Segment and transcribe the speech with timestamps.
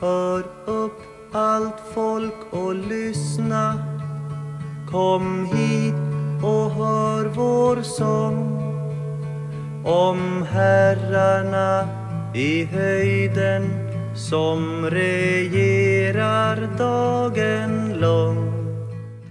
[0.00, 1.02] Hör upp
[1.32, 3.74] allt folk och lyssna.
[4.90, 5.94] Kom hit
[6.44, 8.60] och hör vår sång.
[9.86, 11.88] Om herrarna
[12.34, 13.70] i höjden
[14.16, 18.52] som regerar dagen lång.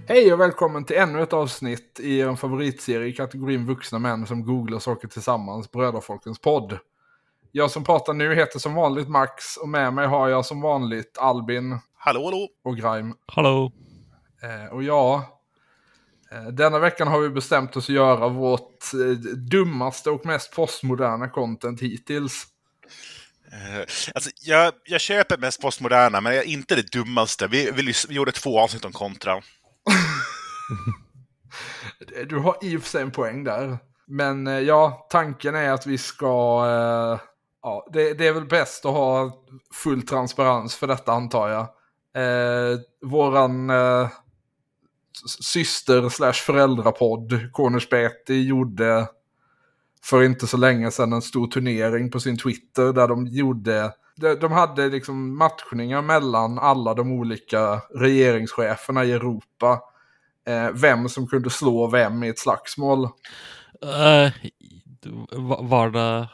[0.08, 4.44] Hej och välkommen till ännu ett avsnitt i en favoritserie i kategorin vuxna män som
[4.44, 6.78] googlar saker tillsammans, Bröderfolkens podd.
[7.52, 11.18] Jag som pratar nu heter som vanligt Max och med mig har jag som vanligt
[11.18, 12.48] Albin Hallå, hallå!
[12.64, 13.14] och Grime.
[13.26, 13.72] Hallå.
[14.42, 15.24] Eh, och ja,
[16.32, 19.10] eh, denna veckan har vi bestämt oss att göra vårt eh,
[19.50, 22.46] dummaste och mest postmoderna content hittills.
[23.52, 23.80] Eh,
[24.14, 27.46] alltså, jag, jag köper mest postmoderna, men jag är inte det dummaste.
[27.46, 29.42] Vi, vi, vi gjorde två avsnitt om kontra.
[32.28, 33.78] Du har i och för sig en poäng där.
[34.06, 36.66] Men eh, ja, tanken är att vi ska...
[37.62, 39.32] Ja, det, det är väl bäst att ha
[39.74, 41.68] full transparens för detta antar jag.
[42.14, 44.08] Eh, våran eh,
[45.40, 49.08] syster slash föräldrapodd, Cornersbeti, gjorde
[50.02, 53.92] för inte så länge sedan en stor turnering på sin Twitter där de gjorde...
[54.40, 59.80] de- hade liksom matchningar mellan alla de olika regeringscheferna i Europa
[60.46, 63.04] eh, vem som kunde slå vem i ett slagsmål.
[63.84, 64.30] Uh,
[65.60, 66.28] var det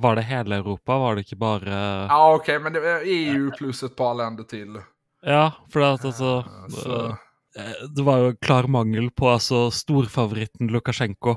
[0.00, 0.98] var det hela Europa?
[0.98, 2.06] Var det inte bara...
[2.06, 4.80] Ja, okej, men det var EU plus ett par länder till.
[5.22, 6.44] Ja, för att alltså...
[6.70, 7.06] Så,
[7.58, 11.36] eh, Det var ju klar mangel på alltså storfavoriten Lukasjenko.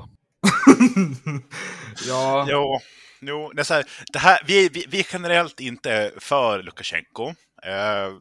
[2.08, 2.78] ja, Jo,
[3.20, 7.28] jo det är så här, det här, vi, vi, vi är generellt inte för Lukasjenko.
[7.62, 8.12] Eh,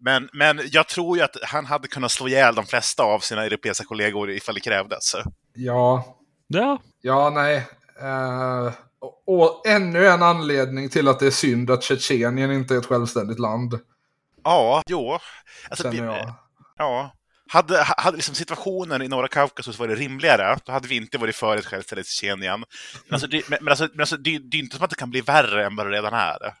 [0.00, 3.44] men, men jag tror ju att han hade kunnat slå ihjäl de flesta av sina
[3.44, 5.12] europeiska kollegor ifall det krävdes.
[5.54, 6.16] ja,
[6.48, 7.66] Ja, ja, nej.
[8.00, 8.72] Eh,
[9.26, 13.38] och, ännu en anledning till att det är synd att Tjetjenien inte är ett självständigt
[13.38, 13.80] land,
[14.46, 15.18] Ja, jo.
[15.70, 16.24] Alltså, vi-.
[16.76, 17.12] Ja.
[17.48, 21.56] Hade, hade liksom situationen i norra Kaukasus varit rimligare, då hade vi inte varit för
[21.56, 22.60] ett självständigt Tjetjenien.
[22.60, 25.10] Men, alltså, det, men, alltså, men alltså, det, det är inte som att det kan
[25.10, 26.38] bli värre än vad det redan är.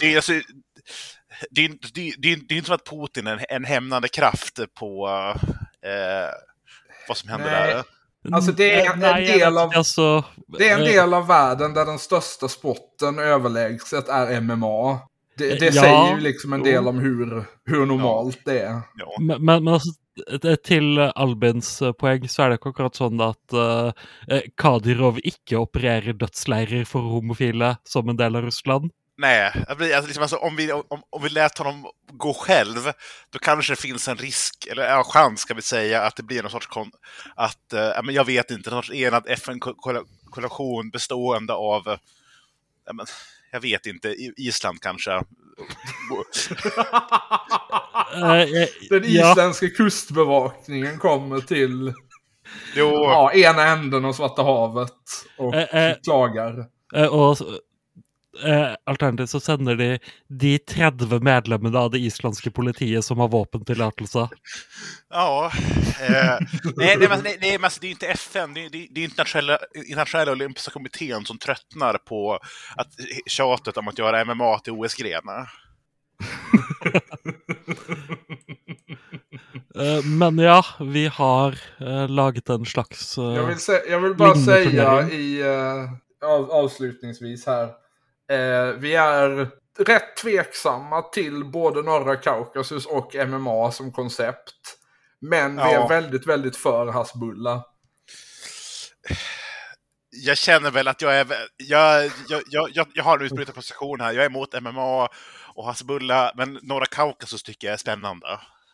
[0.00, 0.32] Det är, alltså,
[1.50, 5.08] det, det, det, det är inte som att Putin är en, en hämnande kraft på
[5.82, 6.30] eh,
[7.08, 7.74] vad som händer Nej.
[7.74, 7.84] där.
[8.32, 10.24] Alltså, det är en- en Nej, jag del av- inte, Alltså,
[10.58, 14.98] Det är en eh, del av världen där den största sporten överlägset är MMA.
[15.38, 18.80] Det, det Ja, säger ju liksom en del om hur, hur normalt det är.
[18.96, 19.16] Ja.
[19.20, 19.88] Men, men, men alltså,
[20.44, 23.92] eh, till Albins eh, poäng så är det akkurat sånn at eh,
[24.28, 28.90] eh, Kadyrov ikke opererer dødsleirer for homofile som en del av Russland.
[29.18, 32.92] Nej, alltså, liksom, alltså, om, vi, om, om vi lät honom gå själv,
[33.30, 36.42] då kanske det finns en risk, eller ja, chans ska vi säga, att det blir
[36.42, 36.90] någon sorts, kon,
[37.36, 41.98] att, eh, ja, men jag vet inte, någon sorts enad FN-koalition bestående av, eh,
[42.86, 43.06] ja, men,
[43.52, 45.10] jag vet inte, Island kanske.
[48.14, 51.94] Eh, eh, Den ja, isländska kustbevakningen kommer till
[52.74, 54.92] Jo, ja, ena änden av Svarta havet
[55.38, 55.96] och Eh, eh.
[56.04, 56.66] klagar.
[57.10, 57.36] og
[58.44, 59.98] eh, alternativt så sender de
[60.28, 64.28] de 30 medlemmene av det islandske politiet som har våpentillatelse.
[65.10, 65.52] ja.
[66.00, 66.38] Eh,
[66.76, 69.04] nej, nej, men, nej, nej, men alltså, det är inte FN, det är, det är
[69.04, 72.38] internationella, internationella olympiska kommittén som tröttnar på
[72.76, 72.88] att,
[73.26, 75.22] tjatet om att göra MMA till OS-gren.
[79.74, 83.56] Eh, men ja, vi har eh, laget en slags eh, Jag vill,
[83.90, 87.81] jag vill bara säga i, eh, av, avslutningsvis här.
[88.32, 89.48] Eh, vi är
[89.78, 94.78] rätt tveksamma till både norra Kaukasus och MMA som koncept.
[95.20, 95.84] Men vi Ja.
[95.84, 97.64] är väldigt, väldigt för Hasbulla.
[100.10, 101.26] jag känner väl att jag är...
[101.56, 104.12] Jag, jag, jag, jag, jag har en utbrytarposition position här.
[104.12, 105.08] Jag är emot MMA
[105.54, 108.26] och Hasbulla, men norra Kaukasus tycker jag är spännande.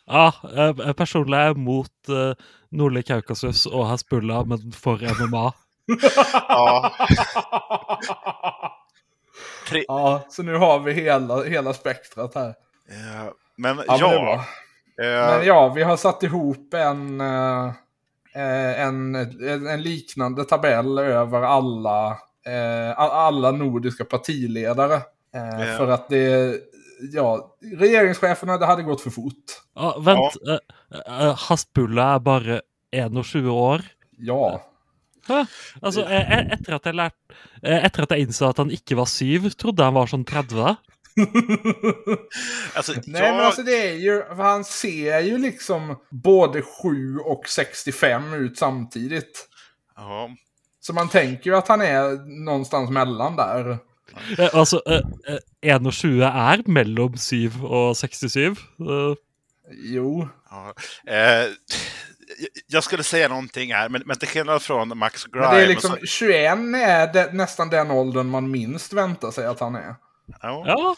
[0.07, 5.53] Ja, eh, personlig är emot eh, Nordlig Kaukasus och Hasbulla, men för MMA.
[6.33, 6.93] Ja,
[9.69, 12.49] tre, ja, så nu har vi hela, hela spektrat här.
[12.49, 14.09] eh, men Ja, men ja.
[14.21, 14.35] bra.
[15.07, 17.73] eh, Men ja, vi har satt ihop en, eh,
[18.35, 22.19] en, en, en liknande tabell över alla,
[22.97, 25.01] alla nordiska partiledare.
[25.33, 25.77] Ja.
[25.77, 26.55] För att det,
[27.13, 29.35] ja, regeringscheferna, det hade gått för fort.
[29.75, 32.61] Ja, vent, eh, eh, Hasbulla är bara
[33.25, 33.83] 21 år.
[34.17, 34.63] Ja.
[35.29, 35.43] Hæ?
[35.83, 39.09] Altså, eh, etter at jeg lærte eh, Etter at jeg innså at han ikke var
[39.11, 40.77] syv, trodde jeg han var sånn 30.
[42.75, 47.49] alltså, Nej jag, men alltså det är ju, han ser ju liksom både 7 och
[47.49, 49.49] 65 ut samtidigt.
[49.97, 50.31] ja.
[50.81, 53.79] Så man tänker ju att han är någonstans mellan där.
[54.39, 58.47] Eh, altså, eh, eh, 21 er mellom 7 og 67.
[58.81, 59.15] Eh,
[59.71, 60.29] Jo.
[60.51, 60.73] Ja.
[61.13, 61.53] Eh,
[62.67, 65.49] jag skulle säga någonting här, men, men till skillnad från Max Grimes...
[65.49, 69.47] Men det är liksom, så- 21 är det, nästan den åldern man minst väntar sig
[69.47, 69.95] att han är.
[70.43, 70.63] ja.
[70.67, 70.97] ja.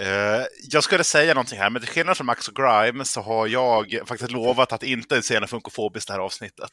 [0.00, 3.46] Eh, jag skulle säga någonting här, men till skillnad från Max och Grimes så har
[3.46, 6.72] jag faktiskt lovat att inte se något funkofobiskt det här avsnittet.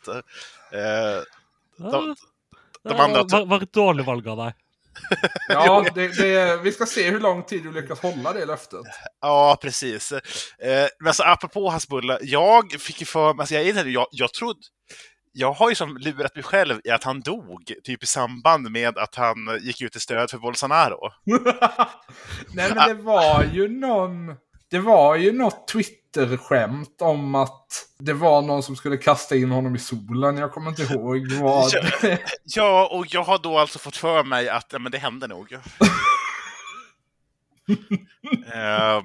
[1.77, 2.15] Ja.
[2.83, 4.53] de andra- Det var, var et dårlig valg av deg.
[5.47, 8.81] Ja, det, det, vi ska se hur lång tid du lyckas hålla det löftet.
[9.21, 10.11] ja, precis.
[10.11, 14.59] Eh, men alltså, apropå Hasbulla, jag fick ju för mig, alltså, jag, jag, jag trodde,
[15.33, 18.97] jag har ju som lurat mig själv i att han dog, typ i samband med
[18.97, 20.99] att han gick ut i stöd för Bolsonaro.
[22.53, 24.35] Nej, men det var ju någon...
[24.69, 25.67] Det var ju något
[26.15, 30.37] Twitter-skämt om att det var någon som skulle kasta in honom i solen.
[30.37, 31.71] Jag kommer inte ihåg vad.
[31.73, 32.17] Ja.
[32.43, 35.53] Ja, och jag har då alltså fått för mig att ja, men det hände nog.
[38.53, 39.01] eh,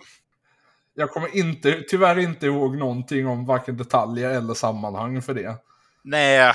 [0.95, 5.57] Jag kommer inte, tyvärr inte ihåg någonting om varken detaljer eller sammanhang för det.
[6.05, 6.53] nej,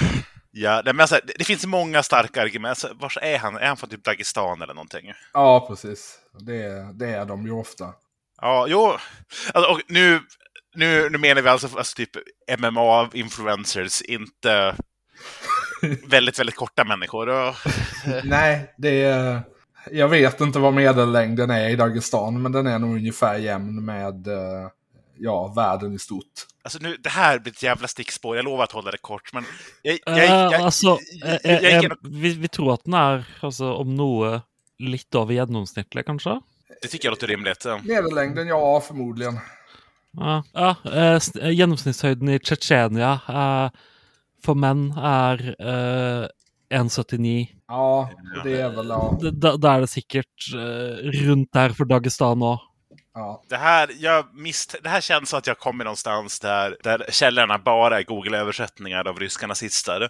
[0.52, 2.70] ja, men alltså, det, det finns många starka argument.
[2.70, 3.56] Alltså, vars är han?
[3.58, 5.14] Är han från typ Dagestan eller någonting?
[5.34, 6.20] Ja, precis.
[6.40, 7.94] Det, det är de ju ofta.
[8.42, 8.98] Ja, jo.
[9.54, 10.20] Alltså, och nu,
[10.76, 12.10] nu, nu menar vi alltså, alltså typ
[12.60, 14.76] MMA-influencers, inte
[16.08, 17.30] väldigt, väldigt korta människor.
[17.30, 17.56] Och,
[18.24, 19.42] Nej, det är...
[19.92, 24.28] Jag vet inte vad medellängden är i Dagestan, men den är nog ungefär jämn med
[24.28, 24.70] eh,
[25.18, 26.46] ja, världen i stort.
[26.64, 29.46] alltså nu, det här blir ett jävla stickspår, jag lovar att hålla det kort, men
[29.82, 30.00] jag,
[32.02, 34.42] vi, vi tror at den er altså, om noe
[34.80, 36.40] litt over gjennomsnittlig, kanskje?
[36.82, 37.66] Det tycker jag låter rimligt.
[37.84, 39.40] Medellängden, ja, förmodligen.
[40.18, 43.70] Ja, ja eh, eh, Gjennomsnittshøyden i Tsjetsjenia eh,
[44.44, 46.28] for menn er eh,
[46.72, 47.48] 1,79.
[47.68, 48.10] Ja,
[48.44, 49.18] det är väl, ja.
[49.22, 52.60] D- Da, da er det sikkert eh, rundt der for Dagestan òg.
[53.14, 53.44] ja.
[53.50, 57.58] Det här, jag misst, det här känns som att jag kommer någonstans där, där källorna
[57.60, 60.02] bara är Google-översättningar av ryska nazister.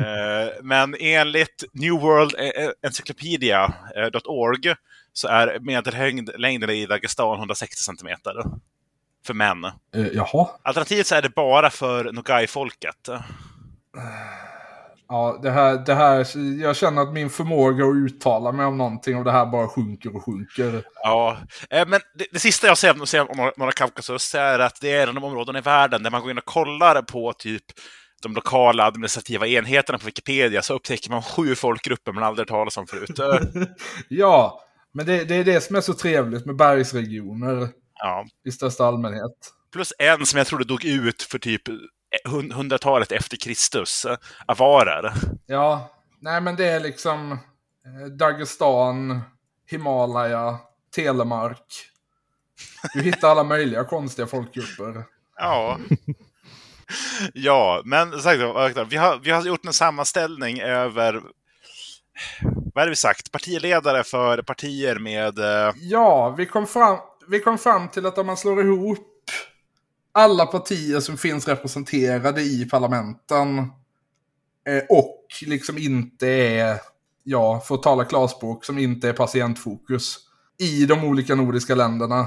[0.00, 2.34] eh, men enligt New World
[2.82, 4.74] Encyclopedia.org
[5.12, 8.34] så är medellängden i Dagestan 160 centimeter.
[9.26, 9.64] För män.
[9.64, 10.48] Eh, jaha.
[10.62, 13.08] Alternativt så är det bara för Nogai-folket.
[15.08, 16.26] Ja, det här, det här,
[16.62, 20.16] jag känner att min förmåga att uttala mig om någonting av det här bara sjunker
[20.16, 20.84] och sjunker.
[21.02, 21.38] Ja,
[21.70, 25.02] eh, men det, det sista jag säger, säger om norra Kaukasus är att det är
[25.02, 27.64] en av de områden i världen där man går in och kollar på typ
[28.22, 32.86] de lokala administrativa enheterna på Wikipedia så upptäcker man sju folkgrupper man aldrig talas om
[32.86, 33.20] förut.
[34.08, 34.60] Ja,
[34.94, 37.68] men det, det är det som är så trevligt med bergsregioner
[38.02, 38.24] Ja.
[38.48, 39.32] i största allmänhet.
[39.72, 41.62] Plus en som jag trodde dog ut för typ
[42.24, 44.16] hun- hundratalet efter Kristus, eh,
[44.46, 45.12] avarer.
[45.46, 49.20] Ja, nej men det är liksom eh, Dagestan,
[49.70, 50.58] Himalaya,
[50.94, 51.86] Telemark.
[52.94, 55.04] Du hittar alla möjliga konstiga folkgrupper.
[55.42, 55.78] Ja.
[57.34, 61.22] ja, men sagt, vi har, vi har gjort en sammanställning över
[62.74, 63.32] vad är det vi sagt?
[63.32, 65.38] Partiledare för partier med...
[65.38, 66.98] eh, Ja, vi kom, fram,
[67.30, 69.06] vi kom fram till att om man slår ihop
[70.12, 73.58] alla partier som finns representerade i parlamenten
[74.68, 76.78] eh, och liksom inte är,
[77.24, 80.18] ja, för att tala klarspråk, som inte är patientfokus
[80.58, 82.20] i de olika nordiska länderna,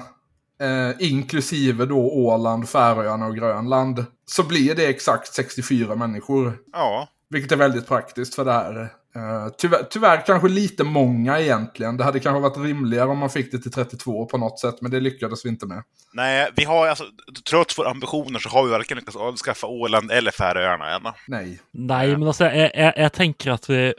[0.62, 6.58] eh, inklusive då Åland, Färöarna och Grönland, så blir det exakt 64 människor.
[6.72, 8.90] Ja, Vilket är väldigt praktiskt för det här.
[9.18, 11.98] Uh, tyvärr, tyvärr kanske lite många egentligen.
[11.98, 14.92] Det hade kanske varit rimligare om man fick det till 32 på något sätt, men
[14.92, 15.84] det lyckades vi inte med.
[16.14, 17.04] nej, vi har alltså,
[17.50, 21.14] trots våra ambitioner så har vi varken lyckats avskaffa Åland eller Färöarna än.
[21.28, 21.60] Nej.
[21.72, 23.94] Nei, men altså, jeg, jeg, jeg tenker at vi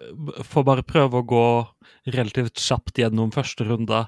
[0.44, 1.46] får bare prøve å gå
[2.04, 4.06] relativt kjapt gjennom første runde.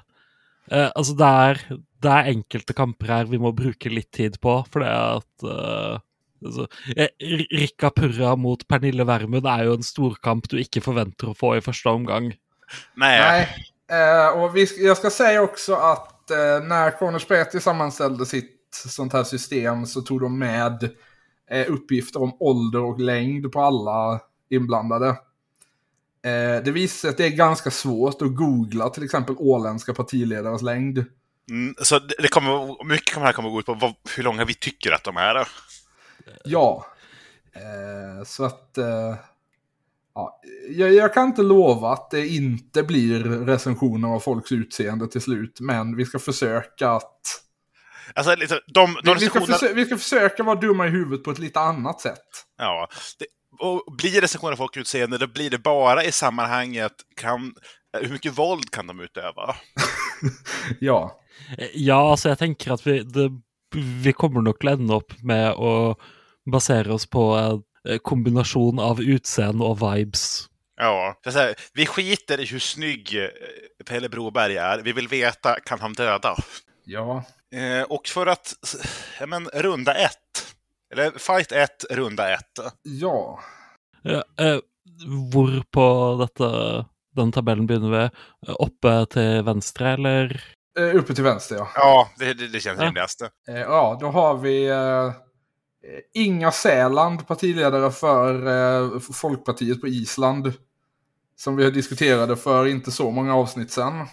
[0.71, 1.61] Eh, altså, det er,
[2.03, 5.47] det er enkelte kamper her vi må bruke litt tid på, for det er at
[5.47, 6.03] eh,
[6.45, 7.09] altså, eh,
[7.51, 11.63] Rikka Purra mot Pernille Vermund er jo en storkamp du ikke forventer å få i
[11.65, 12.31] første omgang.
[12.95, 13.47] Nej, Nej.
[13.89, 18.53] Eh, och vi, jag ska säga också att eh, när Corners Petty sammanställde sitt
[18.87, 20.89] sånt här system så tog de med
[21.51, 25.07] eh, uppgifter om ålder och längd på alla inblandade.
[26.25, 30.61] Eh, det visar sig att det är ganska svårt att googla till exempel åländska partiledares
[30.61, 31.05] längd.
[31.49, 34.45] Mm, så det det kommer, mycket kommer här kommer gå ut på vad, hur långa
[34.45, 35.47] vi tycker att de är.
[36.43, 36.85] Ja.
[37.55, 38.77] Eh, så att...
[38.77, 39.15] Eh,
[40.15, 45.21] ja, jag, jag kan inte lova att det inte blir recensioner av folks utseende till
[45.21, 47.21] slut, men vi ska försöka att...
[48.13, 51.23] Alltså, liksom, de, de Vi, ska recensionerna- försö- vi ska försöka vara dumma i huvudet
[51.23, 52.25] på ett lite annat sätt.
[52.57, 52.87] Ja,
[53.19, 53.25] det,
[53.59, 57.53] och blir recensioner av folkutseende, då blir det bara i sammanhanget kan
[58.01, 59.55] Hur mycket våld kan de utöva?
[60.79, 61.19] Ja.
[61.57, 63.29] Eh, Ja, alltså jag tänker att vi, det,
[64.03, 64.59] vi kommer nog att
[64.93, 65.97] upp med att
[66.51, 67.63] basera oss på en
[67.93, 70.45] eh, kombination av utseende och vibes.
[70.79, 73.29] Ja, så här, vi skiter i hur snygg eh,
[73.85, 74.79] Pelle Broberg är.
[74.81, 76.35] Vi vill veta, kan han döda?
[76.85, 77.23] Ja.
[77.55, 78.53] Eh, och för att,
[79.19, 80.13] ja men, runda ett.
[80.93, 82.59] Eller fight ett, runda ett.
[82.83, 83.39] Ja.
[84.05, 84.59] Eh, eh,
[85.33, 86.85] Hvor på detta,
[87.15, 88.09] den tabellen begynner vi?
[88.53, 90.43] Uppe till vänster eller?
[90.79, 91.67] Eh, uppe till vänster, ja.
[91.75, 92.85] Ja, det, det, det känns Ja.
[92.85, 93.21] rimligast.
[93.21, 95.11] Eh, ja, då har vi eh,
[96.13, 100.53] Inga Säland, partiledare för eh, Folkpartiet på Island.
[101.35, 104.07] Som vi diskuterade för inte så många avsnitt sedan.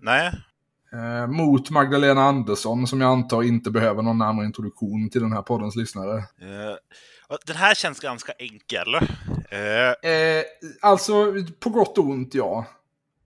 [0.00, 0.32] Nej,
[0.92, 5.42] Eh, mot Magdalena Andersson, som jag antar inte behöver någon närmare introduktion till den här
[5.42, 6.16] poddens lyssnare.
[6.18, 8.94] eh, den här känns ganska enkel.
[9.50, 10.44] Eh, Eh,
[10.80, 12.66] alltså, på gott och ont, ja.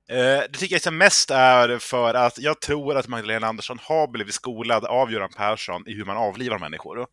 [0.08, 4.06] Eh, det tycker jag som mest är för att jag tror att Magdalena Andersson har
[4.08, 6.98] blivit skolad av Göran Persson i hur man avlivar människor.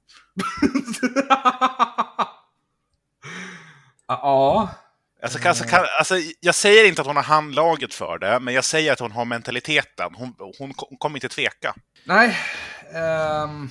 [4.08, 4.70] ja.
[5.24, 8.64] Alltså, alltså, kan, alltså, jag säger inte att hon har handlaget för det, men jag
[8.64, 10.16] säger att hon har mentaliteten.
[10.16, 11.76] Hon, hon, hon kommer inte tveka.
[12.06, 12.38] Nej.
[12.94, 13.70] ehm,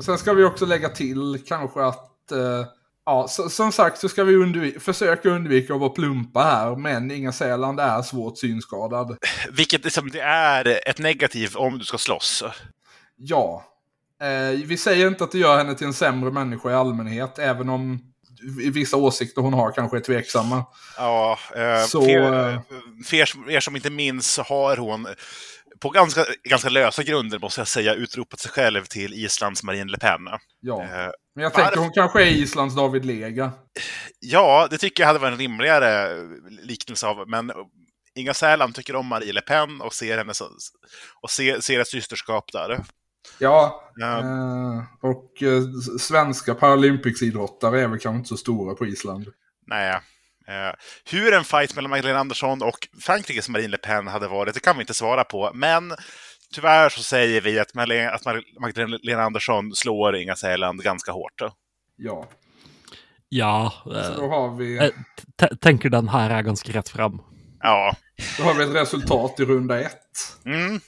[0.00, 2.32] sen ska vi också lägga till kanske att...
[2.32, 2.66] eh,
[3.06, 6.76] ja, så, som sagt så ska vi undvi- försöka undvika att vara plumpa här.
[6.76, 9.16] Men Inga Säland är svårt synskadad.
[9.52, 12.42] Vilket liksom, det är ett negativ om du ska slåss.
[13.16, 13.64] Ja.
[14.22, 17.38] Eh, vi säger inte att det gör henne till en sämre människa i allmänhet.
[17.38, 17.98] Även om
[18.72, 20.64] vissa åsikter hon har kanske är tveksamma.
[20.96, 22.60] Ja, eh, Så, för, eh,
[23.06, 23.16] för
[23.50, 25.06] er, som- inte minns har hon
[25.80, 29.98] på ganska, ganska lösa grunder, måste jag säga, utropat sig själv till Islands Marine Le
[29.98, 30.20] Pen.
[30.60, 30.82] Ja.
[30.82, 33.52] Eh, Men jag tänker hon kanske är Islands David Lega.
[34.20, 36.08] Ja, det tycker jag hade varit en rimligare
[36.62, 37.52] liknelse av, men
[38.14, 40.44] Inga Säland tycker om Marie Le Pen och ser henne så,
[41.22, 42.80] och ser, ser ett systerskap där.
[43.38, 44.18] Ja, Ja.
[44.18, 45.62] eh, och eh,
[46.00, 49.28] svenska Paralympics-idrottare är väl kanske inte så stora på Island.
[49.66, 50.00] Nej.
[50.48, 50.74] Eh,
[51.10, 54.76] hur en fight mellan Magdalena Andersson och Frankrikes Marine Le Pen hade varit, det kan
[54.76, 55.50] vi inte svara på.
[55.54, 55.92] Men
[56.54, 58.24] tyvärr så säger vi att, Magdalena- att
[58.60, 61.42] Magdalena Andersson slår Inga Säland ganska hårt.
[61.96, 62.28] Ja,
[63.28, 64.76] Ja, så eh, då har vi,
[65.38, 67.20] eh, tänker den här är ganska rätt fram.
[67.60, 67.96] Ja.
[68.38, 70.38] då har vi ett resultat i runda ett.
[70.44, 70.80] Mm.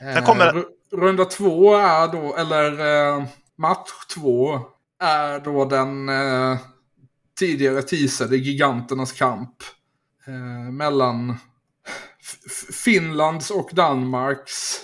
[0.00, 2.72] Eh, kommer- ru- Runda två är då, eller
[3.18, 3.24] eh,
[3.58, 4.60] match två
[5.02, 6.58] är då den eh,
[7.38, 9.54] tidigare teasade giganternas kamp.
[10.26, 11.36] Eh, mellan
[12.84, 14.76] Finlands och Danmarks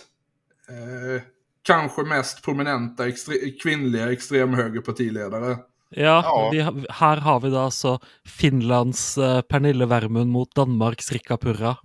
[0.69, 1.23] eh,
[1.63, 5.57] kanske mest prominenta extre- kvinnliga extremhögerpartiledare.
[5.91, 6.49] Ja, Ja.
[6.53, 11.77] Vi, här har vi då alltså Finlands eh, Pernille Vermund mot Danmarks Rikka Purra.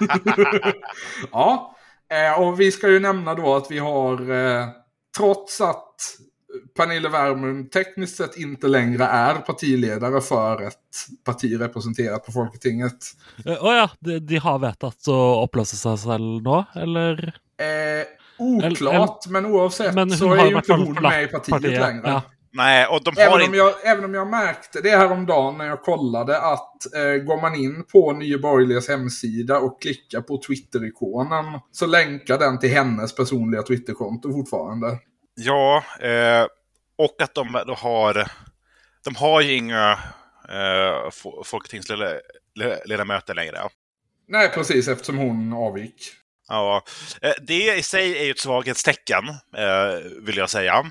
[1.32, 1.76] ja,
[2.10, 4.68] eh, och vi ska ju nämna då att vi har, eh,
[5.16, 5.94] trots att
[6.76, 10.74] Pernille Vermund tekniskt sett inte längre är partiledare för ett
[11.24, 12.98] parti representerat på Folketinget.
[13.46, 17.32] Eh, ja, de, de har vetat å oppløse seg selv nå, eller?
[17.60, 18.06] Eh,
[18.38, 22.02] oklart, men oavsett Men så är ju inte hon med i partiet, partiet, längre.
[22.04, 22.22] ja.
[22.52, 25.82] Nej, och de har Även om, jag, även om jag märkte det häromdagen när jag
[25.82, 31.86] kollade att eh, går man in på Nya Borgerligas hemsida och klickar på Twitter-ikonen så
[31.86, 34.98] länkar den till hennes personliga Twitterkonto fortfarande.
[35.40, 36.46] Ja, eh,
[36.96, 38.30] och att de då har...
[39.04, 39.98] De har ju inga
[40.48, 43.68] eh, fo- folketingsledamöter längre.
[44.28, 46.12] Nej, precis eftersom hon avgick.
[46.48, 46.84] Ja,
[47.22, 50.90] eh, det i sig är ju ett svaghetstecken, eh, vill jag säga.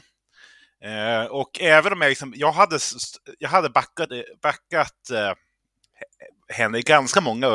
[0.83, 2.79] Eh, och även om jag liksom, jag hade,
[3.39, 4.09] jag hade backat,
[4.41, 5.11] backat
[6.53, 7.47] henne i ganska många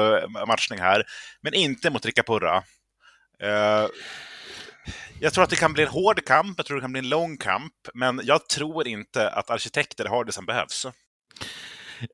[0.46, 1.04] matchningar här,
[1.40, 2.62] men inte mot Rika Purra.
[5.20, 7.08] Jag tror att det kan bli en hård kamp, jag tror det kan bli en
[7.08, 10.86] lång kamp, men jag tror inte att arkitekter har det som behövs.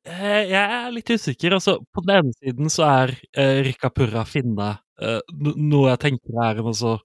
[0.04, 1.54] Eh, Jeg er litt usikker.
[1.56, 4.66] altså På den ene siden så er eh, Rikka Purra finne
[5.00, 6.98] eh, no- noe jeg tenker er en altså,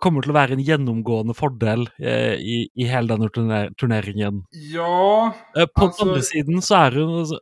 [0.00, 4.40] kommer til å være en gjennomgående fordel eh, i, i hele denne turner turneringen.
[4.72, 7.40] Ja, Eh, på Altså- den andre siden så er hun altså,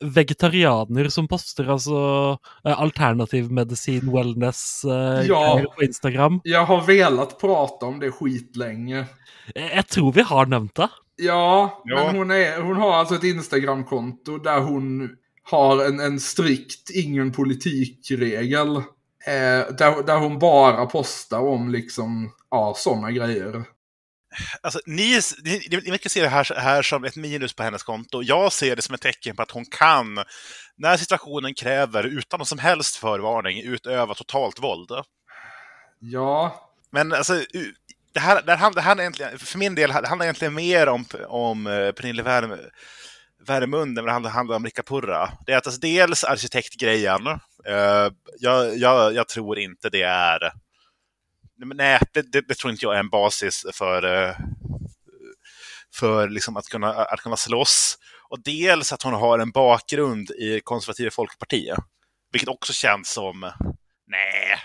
[0.00, 1.98] vegetarianer som poster altså
[2.64, 5.62] eh, alternativ medisin, wellness eh, Ja.
[5.76, 6.40] på Instagram.
[6.44, 8.98] jag har velat prata om det skitlänge.
[9.54, 10.88] Eh, Jeg tror vi har nevnt det.
[11.16, 12.04] Ja, Ja.
[12.06, 15.10] men hon, är, hon har alltså ett Instagramkonto där hon
[15.50, 18.76] har en, en strikt ingen politikregel.
[18.76, 23.64] Eh, där, där hon bara postar om liksom, ja, sådana grejer.
[24.60, 28.22] Alltså, ni, ni, ni verkar se det här, här som ett minus på hennes konto.
[28.22, 30.24] Jag ser det som ett tecken på att hon kan,
[30.76, 34.90] när situationen kräver, utan någon som helst förvarning, utöva totalt våld.
[35.98, 37.44] Ja, Men alltså,
[38.12, 40.88] det här, det här, det här är egentligen, för min del, det handlar egentligen mer
[40.88, 42.58] om, om eh, Pernille Värm,
[43.46, 45.30] Värmund än det handlar, om Ricka Purra.
[45.46, 47.26] Det är att alltså, dels arkitektgrejen,
[47.66, 48.08] eh,
[48.38, 50.52] jag, jag, jag tror inte det är...
[51.64, 54.36] Nej, det, det, det tror inte jag är en basis för, eh,
[55.94, 57.98] för liksom att, kunna, att kunna slåss.
[58.28, 61.78] Och dels att hon har en bakgrund i konservativa Folkpartiet.
[62.32, 63.40] Vilket också känns som,
[64.06, 64.58] nej,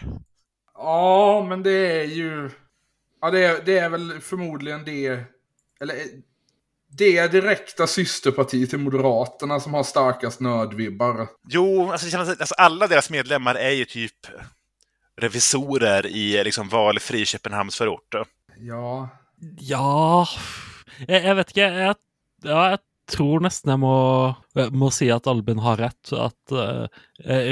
[0.74, 2.50] ja men det är ju...
[3.22, 5.24] Ja, det är, det är väl förmodligen det...
[5.80, 5.96] Eller
[6.98, 11.28] det direkta systerpartiet till Moderaterna som har starkast nödvibbar.
[11.50, 14.28] Jo, alltså, alltså alla deras medlemmar är ju typ
[15.22, 18.16] revisorer i liksom valfri Köpenhamnsförort.
[18.58, 19.10] Ja.
[19.60, 20.28] Ja
[21.08, 21.70] Jeg, jeg vet ikke.
[21.76, 21.96] Jeg,
[22.46, 22.80] ja, jeg
[23.12, 23.98] tror nesten jeg må,
[24.72, 26.14] må si at Albin har rett.
[26.16, 26.86] At uh,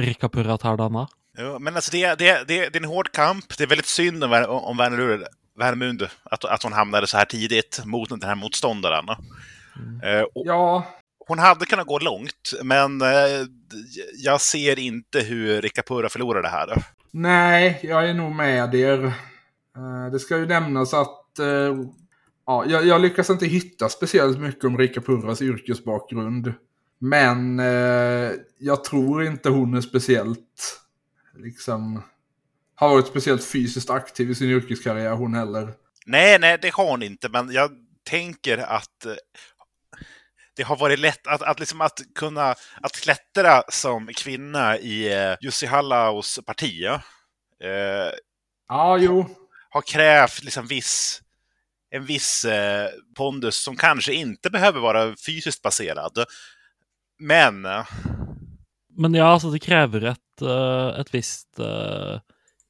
[0.05, 1.07] Rikka Purra tar denne.
[1.37, 3.57] Jo, men alltså det, det, det, det är en hård kamp.
[3.57, 5.27] Det är väldigt synd om, om Werner
[5.59, 9.09] Värmund att, att hon hamnade så här tidigt mot den här motståndaren.
[10.03, 10.85] Eh, och Ja,
[11.27, 13.47] hon hade kunnat gå långt, men eh,
[14.17, 19.03] jag ser inte hur Ricka Purra förlorar det här nej, jag är nog med er.
[19.77, 21.75] Eh, det ska ju nämnas att eh,
[22.45, 26.53] ja, jag, jag lyckas inte hitta speciellt mycket om Rika Purras yrkesbakgrund.
[26.99, 30.79] Men eh, jag tror inte hon är speciellt,
[31.37, 32.01] liksom,
[32.75, 35.73] har varit speciellt fysiskt aktiv i sin yrkeskarriär hon heller.
[36.05, 37.71] Nej, nej, det har hon inte, men jag
[38.03, 39.11] tänker att eh,
[40.55, 45.35] det har varit lätt att, att, liksom att kunna att klättra som kvinna i eh,
[45.41, 46.83] Jussi Hallaus parti.
[46.83, 46.99] Eh,
[48.67, 49.25] Ja, jo.
[49.69, 51.21] har krävt liksom viss,
[51.91, 56.25] en viss eh, pondus som kanske inte behöver vara fysiskt baserad.
[57.19, 57.85] Men eh,
[58.97, 61.59] Men ja, altså, det krever et, uh, et visst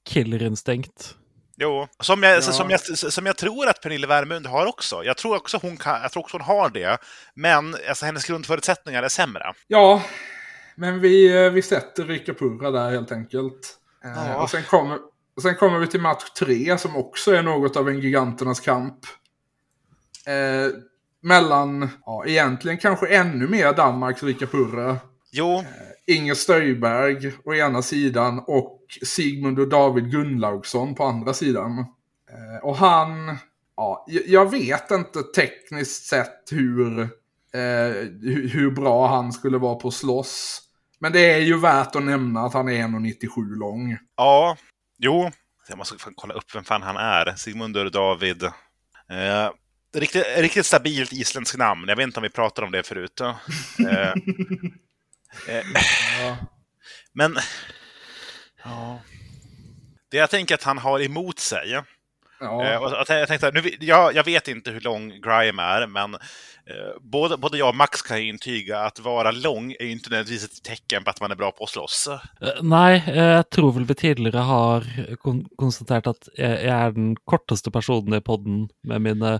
[0.08, 1.18] killerinstinkt.
[1.57, 2.41] Jo, som jag, Ja.
[2.41, 5.03] som, jag, som jag tror att Pernille Värmund har också.
[5.03, 6.98] Jag tror också hon, kan, jag tror också hon har det.
[7.33, 9.53] Men alltså, hennes grundförutsättningar är sämre.
[9.68, 10.03] Ja,
[10.75, 13.77] men vi, eh, vi sätter Rika Purra där helt enkelt.
[14.05, 14.42] Eh, Ja.
[14.44, 14.98] Och sen kommer,
[15.42, 19.00] sen kommer vi till match tre som också är något av en giganternas kamp.
[20.25, 20.72] Eh,
[21.22, 24.98] mellan, ja, egentligen kanske ännu mer Danmarks Rika Purra.
[25.31, 25.63] Jo,
[26.07, 31.79] Inger Stöjberg å ena sidan och Sigmund och David Gunnlaugsson på andra sidan.
[32.29, 33.37] Eh, och han,
[33.77, 37.09] ja, jag- vet inte tekniskt sett hur, eh,
[38.51, 40.61] hur, bra han skulle vara på att slåss.
[41.00, 43.98] Men det är ju värt att nämna att han är 1,97 lång.
[44.18, 44.57] ja,
[44.98, 45.31] jo.
[45.70, 47.35] Jag måste fan kolla upp vem fan han är.
[47.35, 48.44] Sigmundur David.
[48.44, 49.50] Eh,
[49.96, 51.85] riktigt, riktigt stabilt isländskt namn.
[51.87, 53.22] Jag vet inte om vi pratade om det förut.
[53.89, 54.13] Eh,
[55.48, 56.37] Ja.
[57.13, 57.37] Men...
[58.63, 59.01] Ja.
[60.11, 61.81] Det jag tänker att han har emot sig.
[62.44, 62.79] Eh, Ja.
[62.79, 66.20] och att jag, tänkte, nu, jag, jag vet inte hur lång Grime är, men eh,
[67.01, 70.44] både, både jag och Max kan ju intyga att vara lång är ju inte nödvändigtvis
[70.58, 72.08] ett tecken på att man är bra på att slåss.
[72.42, 74.84] Eh, Nei, eh, jeg tror vel vi tidligere har
[75.22, 79.40] kon konstatert at jeg, jeg er den korteste personen i podden med mine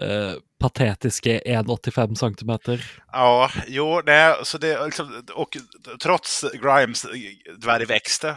[0.00, 2.82] eh, patetiske 1,85 centimeter.
[3.12, 5.56] Ja, jo, nej, så det, är liksom, och
[6.02, 7.06] trots Grimes
[7.56, 8.36] dvärgväxt eh,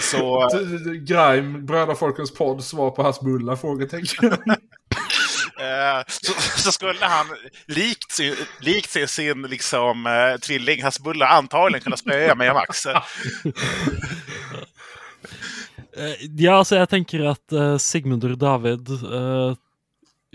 [0.00, 0.48] så,
[1.06, 3.56] Grime, Brödrafolkens podd, svar på Hasbulla?
[3.56, 4.32] Frågetecken.
[5.60, 7.26] eh, så, så skulle han
[7.66, 12.86] likt sin, likt sin, sin liksom, eh, tvilling Hasbulla antagligen kunna spöa mig och Max.
[16.36, 19.54] Ja, altså jeg tenker at eh, Sigmundur David, eh,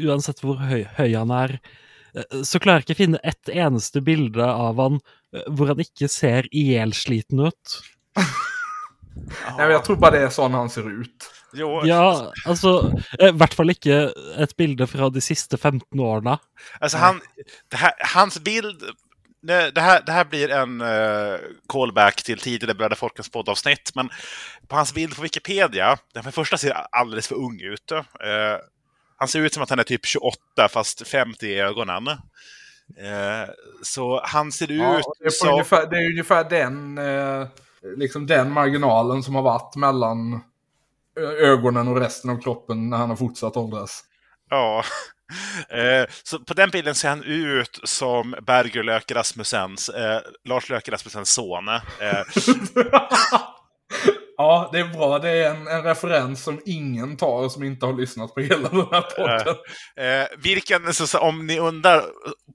[0.08, 1.58] uansett hvor høy, høy han er,
[2.16, 5.02] eh, så klarer jeg ikke å finne ett eneste bilde av han
[5.36, 7.76] eh, hvor han ikke ser ihjelsliten ut.
[9.28, 11.32] Nej, men jag tror bara det är sån han ser ut.
[11.54, 16.38] Jo, Ja, altså eh, I hvert fall ikke et bilde fra de siste 15 årene.
[16.80, 17.22] Alltså han,
[17.72, 18.84] det här, hans bild...
[19.42, 24.10] nej, Det här, det här blir en uh, callback till tidigare Bröder Folkens poddavsnitt, men
[24.68, 27.92] på hans bild på Wikipedia, den för första ser alldeles för ung ut.
[27.92, 28.58] Eh,
[29.18, 30.38] han ser ut som att han är typ 28
[30.70, 32.08] fast 50 i ögonen.
[32.08, 33.50] Eh,
[33.84, 35.50] så han ser Ja, ut det, som...
[35.50, 37.48] ungefär, det är ungefär den, eh,
[37.98, 40.42] liksom den marginalen som har varit mellan
[41.40, 44.04] ögonen och resten av kroppen när han har fortsatt åldras.
[44.50, 44.84] Ja.
[45.70, 50.92] Eh, så på den bilden ser han ut som Berger Löke Rasmussens, eh, Lars Löke
[50.92, 51.68] Rasmussens son.
[51.68, 51.80] Eh,
[54.38, 55.20] ja, det är bra.
[55.20, 58.88] Det är en, en referens som ingen tar som inte har lyssnat på hela den
[58.92, 59.56] här podden.
[59.96, 62.06] Eh, vilken, så, så, om ni undrar,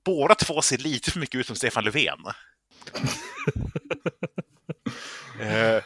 [0.04, 2.18] båda två ser lite för mycket ut som Stefan Löfven.
[5.40, 5.82] eh,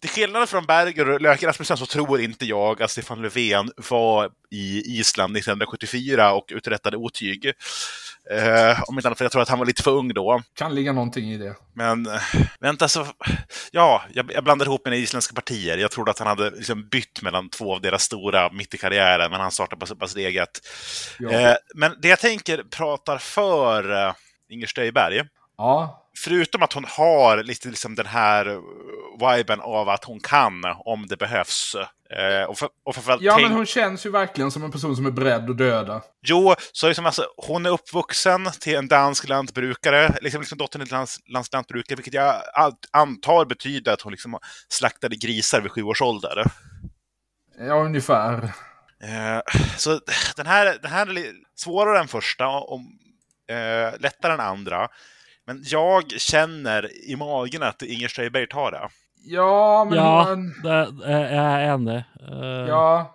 [0.00, 4.30] till skillnad från Berger och Löke Rasmussen så tror inte jag att Stefan Löfven var
[4.50, 7.52] i Island 1974 och uträttade otyg.
[8.30, 10.42] Eh, om inte annat för jag tror att han var lite för ung då.
[10.54, 11.54] Kan ligga någonting i det.
[11.72, 12.20] Men eh,
[12.60, 13.06] vänta, så...
[13.70, 15.78] Ja, jag, jag blandade ihop mina isländska partier.
[15.78, 19.30] Jag trodde att han hade liksom bytt mellan två av deras stora mitt i karriären,
[19.30, 20.50] men han startade på, på sitt eget.
[21.18, 21.30] Ja.
[21.30, 24.12] Eh, men det jag tänker pratar för eh,
[24.50, 25.22] Inger Stöjberg.
[25.58, 28.60] Ja, Förutom att hon har lite liksom den här
[29.36, 31.76] viben av att hon kan om det behövs.
[32.10, 34.96] Eh, och, för, och framförallt ja tänk- men hon känns ju verkligen som en person
[34.96, 36.02] som är beredd att döda.
[36.26, 40.94] Jo, så liksom alltså, hon är uppvuxen till en dansk lantbrukare, liksom, liksom dottern till
[40.94, 45.82] en dansk lantbrukare, vilket jag an- antar betyder att hon liksom slaktade grisar vid sju
[45.82, 46.44] års ålder.
[47.58, 48.34] Ja, ungefär.
[49.02, 49.40] Eh,
[49.76, 50.00] så
[50.36, 52.80] den här, den här är svårare än första och
[53.54, 54.88] eh, lättare än andra.
[55.46, 58.88] Men jag känner i magen att Inger Støjberg tar det.
[59.26, 60.54] Ja, men Ja, hon...
[60.62, 62.04] det, er enig.
[62.20, 63.10] Eh, Ja.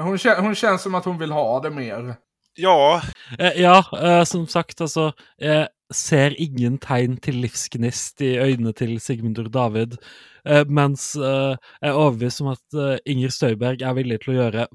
[0.00, 2.14] Hon, kän, hon känns som att hon vill ha det mer.
[2.54, 3.02] Ja,
[3.38, 9.00] eh, ja, eh, som sagt, altså Jeg ser ingen tegn til livsgnist i øynene til
[9.00, 9.96] Sigmundur David,
[10.46, 14.38] eh, mens eh, jeg er overbevist om at eh, Inger Støyberg er villig til å
[14.38, 14.66] gjøre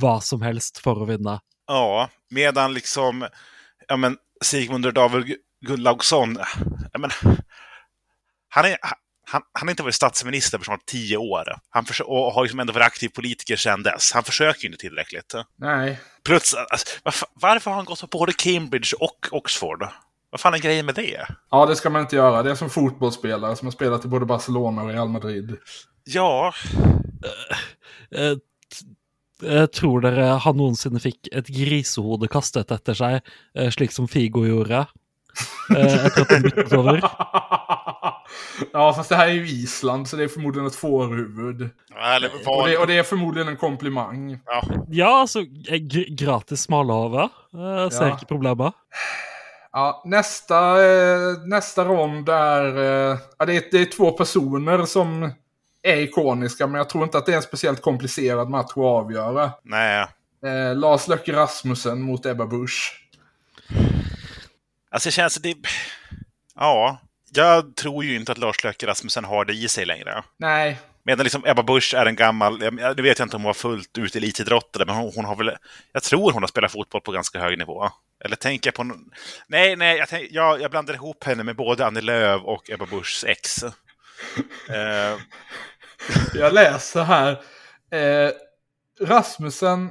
[0.00, 1.38] hva som helst for å vinne.
[1.68, 3.24] ja, medan liksom
[3.88, 6.38] ja, men Sigmundur David Gunnlaugsson,
[6.92, 7.10] ja, men,
[8.48, 8.76] han, är,
[9.26, 11.44] han, han har inte varit statsminister för snart tio år.
[11.70, 14.12] Han försö- och har liksom ändå varit aktiv politiker sedan dess.
[14.12, 15.34] Han försöker inte tillräckligt.
[15.56, 16.00] Nej.
[16.24, 19.88] Plus, alltså, varför, varför har han gått på både Cambridge och Oxford?
[20.30, 21.26] Vad fan är grejen med det?
[21.50, 22.42] Ja, det ska man inte göra.
[22.42, 25.56] Det är som fotbollsspelare som har spelat i både Barcelona och Real Madrid.
[26.04, 26.54] Ja,
[28.16, 28.36] Eh,
[29.40, 33.20] t- eh, tror dere han noensinne fikk et grisehode kastet etter seg,
[33.58, 34.84] eh, slik som Figo gjorde?
[35.76, 37.00] Eh, etter at han byttet over?
[38.72, 41.70] ja, fast det här är ju Island, så det är förmodligen ett fårhuvud.
[42.16, 42.68] eller Och vad...
[42.68, 44.38] det, och det är förmodligen en komplimang.
[44.46, 44.62] Ja.
[44.88, 47.28] Ja, altså eh, gr gratis smalahove.
[47.54, 48.14] Uh, ser Ja.
[48.16, 48.74] ikke problemet.
[49.72, 52.76] Ja, nästa, eh, nästa rond är...
[52.76, 55.30] Eh, ja, det, är, det är två personer som
[55.82, 59.50] är ikoniska, men jag tror inte att det är en speciellt komplicerad match att avgöra.
[59.62, 60.06] Nej.
[60.46, 63.03] Eh, Lars Løkke Rasmussen mot Ebba Busch.
[64.94, 65.34] Alltså det känns...
[65.34, 65.54] Det...
[66.54, 67.00] Ja,
[67.34, 70.24] jag tror ju inte att Lars Løkke Rasmussen har det i sig längre.
[70.36, 72.58] Nej, Medan liksom Ebba Busch är en gammal,
[72.96, 75.56] nu vet jag inte om hon var fullt ut elitidrottare, men hon, hon har väl,
[75.92, 77.88] jag tror hon har spelat fotboll på ganska hög nivå.
[78.24, 79.10] Eller tänker jag på någon,
[79.46, 82.86] nej, nej, jag, tänk, jag, jag blandar ihop henne med både Annie Lööf och Ebba
[82.86, 83.64] Buschs ex.
[84.70, 85.18] Eh,
[86.34, 87.30] jag läser här.
[87.90, 88.30] Eh,
[89.00, 89.90] Rasmussen,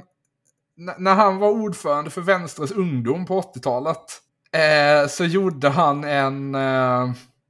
[0.98, 4.20] när han var ordförande för Venstres ungdom på 80-talet,
[4.54, 7.02] eh, så gjorde han en, eh,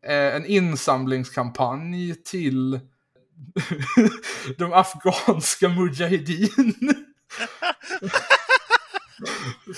[0.07, 2.81] eh, en insamlingskampanj till
[4.59, 6.75] de afghanska mujahedin.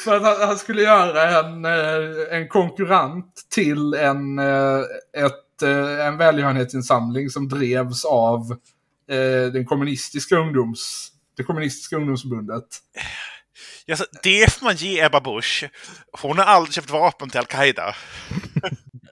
[0.05, 5.63] För att han, skulle göra en, eh, en konkurrent till en, ett,
[6.01, 8.57] en välgörenhetsinsamling som drevs av
[9.53, 12.67] den kommunistiska ungdoms, det kommunistiska ungdomsförbundet.
[13.93, 15.65] alltså, det får man ge Ebba Busch.
[16.23, 17.95] Hon har aldrig köpt vapen till Al-Qaida.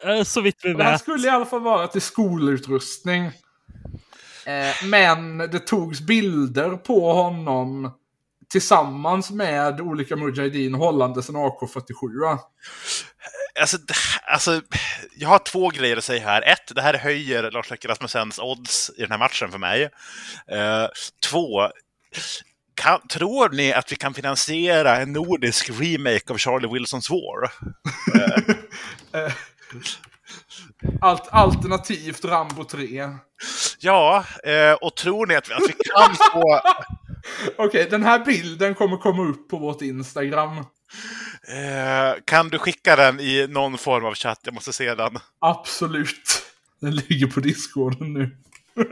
[0.07, 1.01] Eh, så vidt vi Men han vet.
[1.01, 3.25] skulle i alla fall vara till skolutrustning.
[4.47, 7.93] Eh, men det togs bilder på honom
[8.51, 12.39] tillsammans med olika mujahedin hållandes en AK47.
[13.61, 13.95] Alltså, det-
[14.33, 14.61] alltså,
[15.17, 16.43] jag har två grejer att säga här.
[16.43, 19.83] Ett, det här höjer Lars Løkke Rasmussens odds i den här matchen för mig.
[20.49, 20.87] Eh,
[21.31, 21.69] två,
[22.75, 27.53] kan, tror ni att vi kan finansiera en nordisk remake av Charlie Wilsons War?
[31.01, 33.09] Allt, alternativt Rambo 3.
[33.79, 36.61] Ja, eh, och tror ni att vi, att vi kan få...
[37.65, 40.59] Okej, den här bilden kommer komma upp på vårt Instagram.
[41.49, 44.41] Eh, kan du skicka den i någon form av chatt?
[44.43, 45.19] Jag måste se den.
[45.41, 46.43] Absolut.
[46.81, 48.37] Den ligger på discorden nu.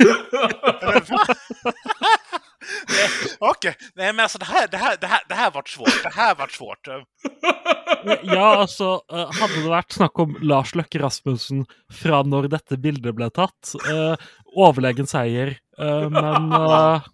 [3.38, 6.02] Okej, nej men alltså det här, det här, det här, det här vart svårt.
[6.02, 6.88] Det här vart svårt.
[8.22, 13.16] Ja, altså, eh, hadde det vært snakk om Lars Løkke Rasmussen fra når dette bildet
[13.16, 14.14] ble tatt, eh,
[14.56, 17.08] overlegen seier, eh, men eh,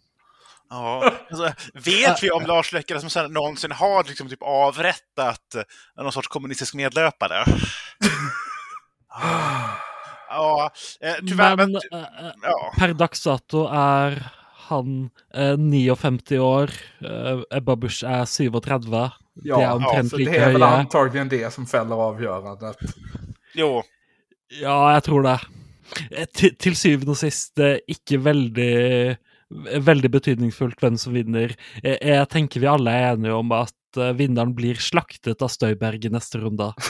[0.71, 5.63] Ja, alltså, vet vi om Lars Løkke Rasmussen någonsin har liksom typ avrättat eh,
[6.03, 7.45] någon sorts kommunistisk medlöpare?
[10.29, 11.57] Ja, eh, tyvärr.
[11.57, 11.81] Men Men,
[12.43, 12.73] ja.
[12.79, 14.19] per dags dato er
[14.69, 16.73] han eh, 59 år.
[17.05, 18.89] Eh, Ebba Busch er 37.
[18.97, 19.11] Ja,
[19.43, 22.77] det er ja, omtrent så like det är väl antagligen det som fäller avgörandet.
[23.55, 23.83] Jo.
[24.61, 25.39] Ja, jeg tror det.
[26.11, 29.17] Eh, Til, til syvende og sist eh, ikke veldig
[29.87, 31.53] Veldig betydningsfullt hvem som vinner.
[31.79, 36.03] Jeg, jeg tenker vi alle er enige om at eh, vinneren blir slaktet av Støyberg
[36.09, 36.73] i neste runde.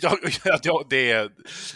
[0.00, 0.14] Ja,
[0.44, 1.28] ja, ja, det,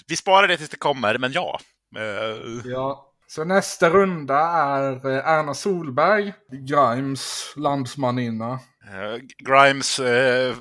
[0.08, 1.58] vi sparar det tills det kommer, men ja.
[1.98, 3.05] Eh, Ja.
[3.28, 8.52] Så nästa runda är eh, Erna Solberg, Grimes landsmaninna.
[8.52, 10.54] eh, Grimes eh,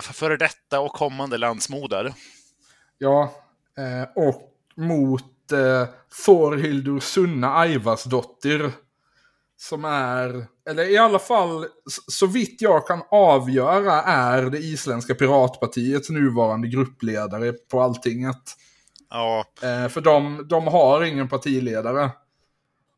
[0.00, 2.14] före detta och kommande landsmoder.
[2.98, 3.32] Ja,
[3.78, 4.42] eh, och
[4.76, 5.88] mot eh,
[6.26, 8.70] Thorhildur Sunna Aivarsdottir.
[9.56, 11.66] Som är, eller i alla fall
[12.08, 18.42] så vitt jag kan avgöra är det isländska piratpartiets nuvarande gruppledare på alltinget.
[19.12, 22.10] Ja, Eh, för de, de har ingen partiledare.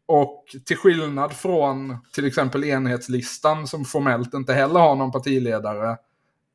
[0.06, 5.90] Och till skillnad från till exempel enhetslistan som formellt inte heller har någon partiledare.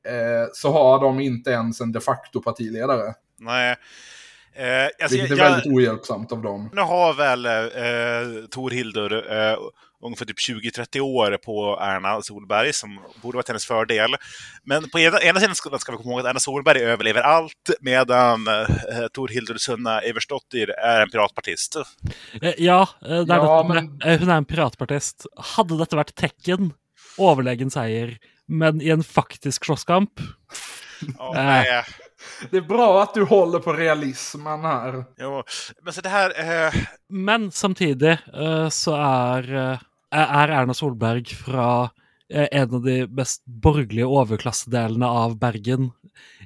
[0.06, 3.14] Eh, så har de inte ens en de facto partiledare.
[3.38, 3.76] nej.
[4.60, 6.70] Eh, alltså, Vilket är jag, väldigt ohjälpsamt av dem.
[6.74, 9.58] nu har väl eh, Tor Hildur eh,
[10.04, 14.16] ungefär typ 20-30 år på Erna Solberg, som borde vara till hennes fördel.
[14.64, 17.70] Men på ena, ena sidan ska, ska vi komma ihåg att Erna Solberg överlever allt,
[17.82, 21.76] medan eh, Tor Hildur Sunna Eversdottir är en piratpartist.
[22.42, 25.26] Eh, Ja, eh, det Ja, men- med eh, Hun er en piratpartist.
[25.56, 26.74] Hadde dette vært Tekken,
[27.18, 28.18] overlegen seier,
[28.48, 30.10] men i en faktisk slåsskamp
[31.18, 31.84] Ja, Äh.
[32.52, 35.06] Det är bra att du håller på realismen här.
[35.20, 35.44] Jo,
[35.84, 36.30] men så det här...
[36.68, 36.74] Eh,
[37.10, 39.80] Men samtidig eh, så er, eh,
[40.12, 41.90] er Erna Solberg fra
[42.34, 45.92] eh, en av de mest borgerlige overklassedelene av Bergen.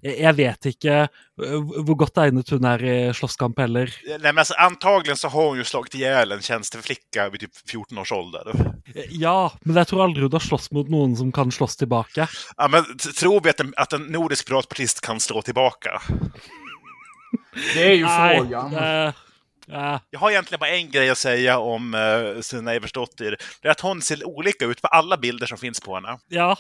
[0.04, 3.90] Jeg jeg vet ikke eh, hvor godt egnet hun er i slåsskamp heller.
[4.08, 7.98] nej, men alltså, antagligen så har hon ju slagit ihjäl en tjänsteflicka vid typ 14
[7.98, 8.52] års ålder.
[8.96, 12.28] Eh, Ja, men jeg tror aldri hun har slåss mot noen som kan slåss tilbake.
[12.58, 12.84] Ja, men
[13.20, 16.02] tror vi att en, att en nordisk piratpartist kan slå tillbaka?
[17.76, 18.76] Det är ju Nei, frågan.
[18.76, 19.08] eh,
[19.72, 23.38] eh, Jag har egentligen bara en grej att säga om uh, Sunna Eversdottir.
[23.62, 26.18] Det är att hon ser olika ut på alla bilder som finns på henne.
[26.28, 26.58] ja.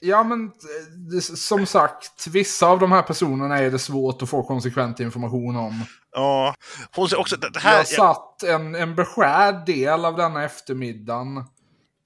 [0.00, 4.28] Ja, men eh, det, som sagt, vissa av de här personerna är det svårt att
[4.28, 5.84] få konsekvent information om.
[6.12, 6.54] Ja,
[6.96, 7.36] hon ser också...
[7.36, 11.44] Det det Jag här, satt en, en beskärd del av denna eftermiddagen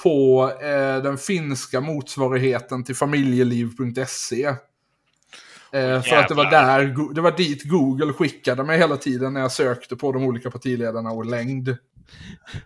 [0.02, 4.44] på eh, den finska motsvarigheten till familjeliv.se.
[5.74, 9.40] Eh, för att det var, där, det var dit Google skickade mig hela tiden när
[9.40, 11.76] jag sökte på de olika partiledarna och längd.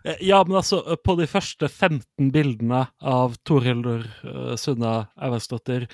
[0.05, 5.88] Eh, Ja, men altså, på de første 15 bildene av Torhildur uh, Sunna Eversdottir,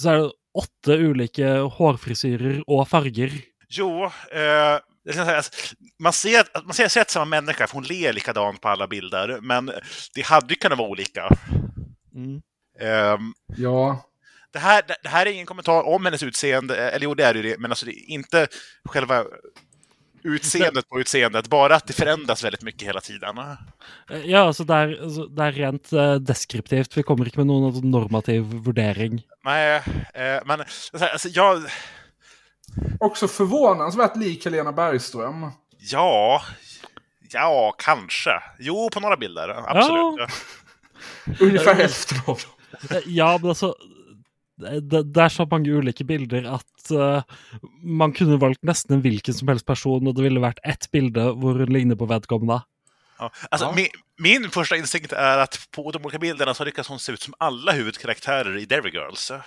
[0.00, 3.30] så er det åtte ulike hårfrisyrer og farger.
[3.70, 4.78] jo, eh,
[5.36, 5.52] alltså,
[5.98, 9.38] man ser, att- man ser sett samma människa, för hon ler likadant på alla bilder.
[9.40, 9.70] Men
[10.14, 11.28] det hade ju kunnat vara olika.
[12.14, 12.40] Mm.
[12.80, 14.04] Ehm, Ja,
[14.52, 17.34] det, här, det, här är ingen kommentar om hennes utseende, eh, eller jo, det är
[17.34, 18.46] det ju det, men alltså, det är inte
[18.84, 19.24] själva
[20.22, 23.36] utseendet på utseendet, bara att det förändras väldigt mycket hela tiden.
[24.24, 26.96] Ja, altså, det er, altså, det er rent eh, deskriptivt.
[26.96, 29.22] Vi kommer ikke med sånn normativ vurdering.
[29.44, 29.82] Nej,
[30.14, 31.62] eh, men alltså, jag...
[33.00, 35.50] också förvånansvärt lik Helena Bergström.
[35.92, 36.42] Ja,
[37.32, 38.30] ja, kanske.
[38.58, 39.48] Jo, på några bilder.
[39.48, 40.18] Absolut.
[40.18, 40.28] Ja.
[41.40, 43.00] Ungefär hälften av dem.
[43.06, 43.74] Ja, men altså
[44.60, 47.22] det, det er så mange ulike bilder at eh,
[47.82, 51.30] man kunne valgt nesten en hvilken som helst person, og det ville vært ett bilde
[51.40, 52.60] hvor hun ligner på vedkommende.
[53.18, 53.30] Ja.
[53.50, 53.72] Alltså, Ja.
[53.76, 57.22] min, min första instinkt är att på de olika bilderna så lyckas hon se ut
[57.22, 59.32] som alla huvudkaraktärer i Derry Girls.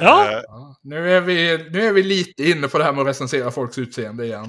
[0.00, 0.42] Ja.
[0.48, 3.50] Ja, nu, är vi, nu är vi lite inne på det här med att recensera
[3.50, 4.48] folks utseende igen.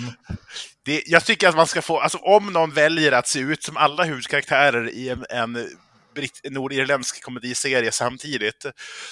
[0.85, 3.77] det, jag tycker att man ska få, alltså om någon väljer att se ut som
[3.77, 5.67] alla huvudkaraktärer i en, en
[6.13, 8.65] britt, nordirländsk komediserie samtidigt,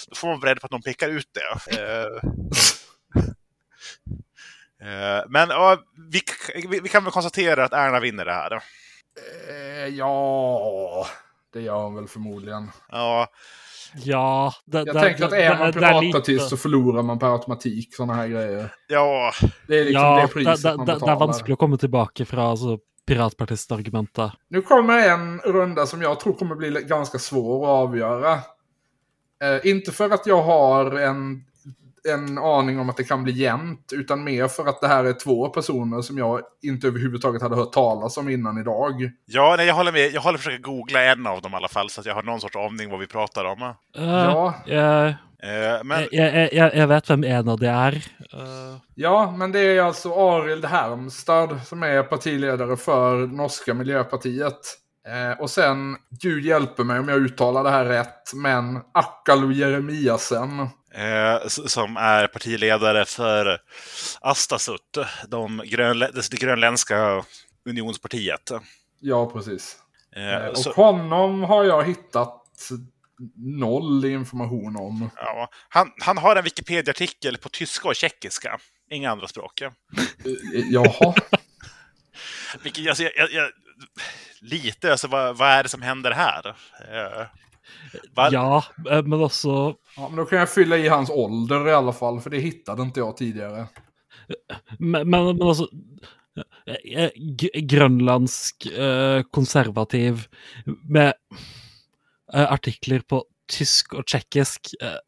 [0.10, 1.76] då får man vara beredd på att de pekar ut det.
[4.82, 5.78] Eh, eh, men ja,
[6.12, 6.22] vi,
[6.70, 8.54] vi, vi kan väl konstatera att Erna vinner det här.
[9.50, 11.08] Eh, ja,
[11.54, 12.72] det gör hon väl förmodligen.
[12.90, 13.28] Ja,
[13.96, 18.28] Ja det, Jag tänker att är man lite- så förlorar man per automatik sådana här
[18.28, 18.74] grejer.
[18.88, 19.32] ja,
[19.68, 21.20] Det är liksom Ja, det priset det, man det, det er betalar.
[21.28, 22.56] vanskelig å komme tilbake fra
[23.20, 24.32] altså, piratpartistargumentet.
[24.50, 28.34] Nu kommer en runda som jag tror kommer bli ganska svår att avgöra.
[29.44, 31.44] Eh, inte för att jag har en,
[32.14, 35.14] en aning om att det kan bli jämnt, utan mer för att det här är
[35.14, 39.12] två personer som jag inte överhuvudtaget hade hört talas om innan idag.
[39.26, 40.12] ja nej, jag håller med.
[40.14, 42.42] Jag håller försöka googla en av dem i alla fall så att jag har någon
[42.42, 43.62] sorts aning vad vi pratar om.
[43.62, 44.54] Eh, Ja.
[44.66, 47.96] jeg, Eh, men Jeg, jeg, jeg, jeg vet hvem en av de er.
[48.34, 54.78] Eh, Ja, men det är alltså Arild Hermstad som är partiledare för norska Miljöpartiet.
[55.08, 60.60] Eh, och sen, Gud hjälper mig om jag uttalar det här rätt, men Akkalu Jeremiasen.
[60.60, 63.58] eh, som är partiledare för
[64.22, 67.24] Astasut, de grönlä det grönländska
[67.70, 68.52] unionspartiet.
[69.00, 69.78] Ja, precis.
[70.16, 72.38] Eh, Eh, och så, honom har jag hittat
[73.36, 75.10] noll information om.
[75.16, 78.60] ja, han, han har en Wikipedia-artikel på tyska och tjeckiska,
[78.92, 79.62] inga andra språk.
[79.62, 79.72] Eh,
[80.72, 81.14] Jaha.
[82.64, 83.52] Vilket, alltså, jag, jag,
[84.42, 86.48] lite, alltså vad, vad är det som händer här?
[86.48, 87.28] Eh,
[88.16, 91.74] var, ja, eh, men også Ja, men då kan jag fylla i hans ålder i
[91.74, 93.68] alla fall, för det hittade inte jag tidigare.
[94.80, 95.68] Men, men, men altså
[97.16, 100.28] g- Grønlandsk eh, konservativ
[100.90, 101.14] med
[102.34, 105.00] artikler på tysk og tsjekkisk eh,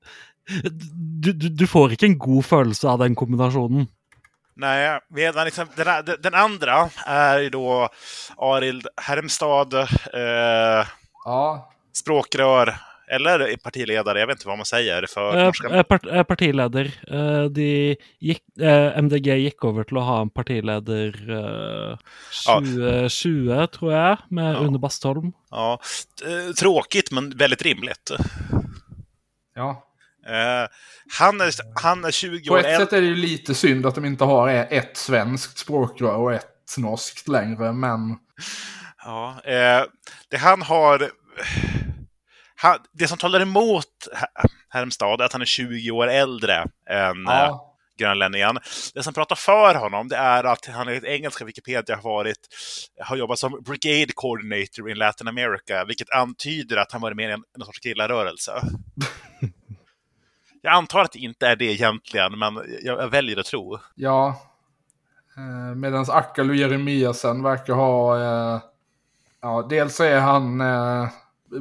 [1.24, 3.88] du, du, du får ikke en god følelse av den kombinasjonen.
[4.60, 7.90] Nej, medan liksom, den, den andra är ju då
[8.38, 10.88] Arild Hermstad, eh,
[11.26, 12.76] Ja, språkrör,
[13.16, 15.84] eller partiledare, jag vet inte vad man säger för Eh, norska.
[15.84, 16.92] part, partileder.
[17.12, 21.98] Eh, de gikk, eh, MDG gikk over til å ha en partileder eh,
[22.46, 22.60] Ja.
[22.60, 24.60] 2020, tror jeg, med Ja.
[24.66, 25.34] Une Bastholm.
[25.52, 25.80] Ja,
[26.60, 28.12] tråkigt men väldigt rimligt.
[29.56, 29.84] ja.
[30.28, 30.68] Eh,
[31.20, 31.52] han, är,
[31.84, 32.86] han är 20 På år ett äldre.
[32.86, 36.76] sätt är det ju lite synd att de inte har ett svenskt språkrör och ett
[36.78, 38.18] norskt längre, men
[39.06, 39.84] Ja, eh,
[40.30, 41.10] det han har...
[42.64, 47.28] Han, det som talar emot Her- Hermstad är att han är 20 år äldre än
[47.28, 47.76] eh, ja.
[47.98, 48.58] grönlänningen.
[48.94, 52.48] Det som pratar för honom det är att han i engelska Wikipedia har, varit,
[53.00, 57.34] har jobbat som Brigade Coordinator in Latin America, vilket antyder att han varit med i
[57.34, 58.52] en, en sorts grillarrörelse.
[60.62, 63.80] Jag antar att det inte är det egentligen, men jag, jag väljer att tro.
[63.96, 64.42] Ja.
[65.38, 68.18] Eh, Medan Akkalu Jeremiasen verkar ha...
[68.18, 68.62] Eh,
[69.42, 71.10] ja, dels är han eh,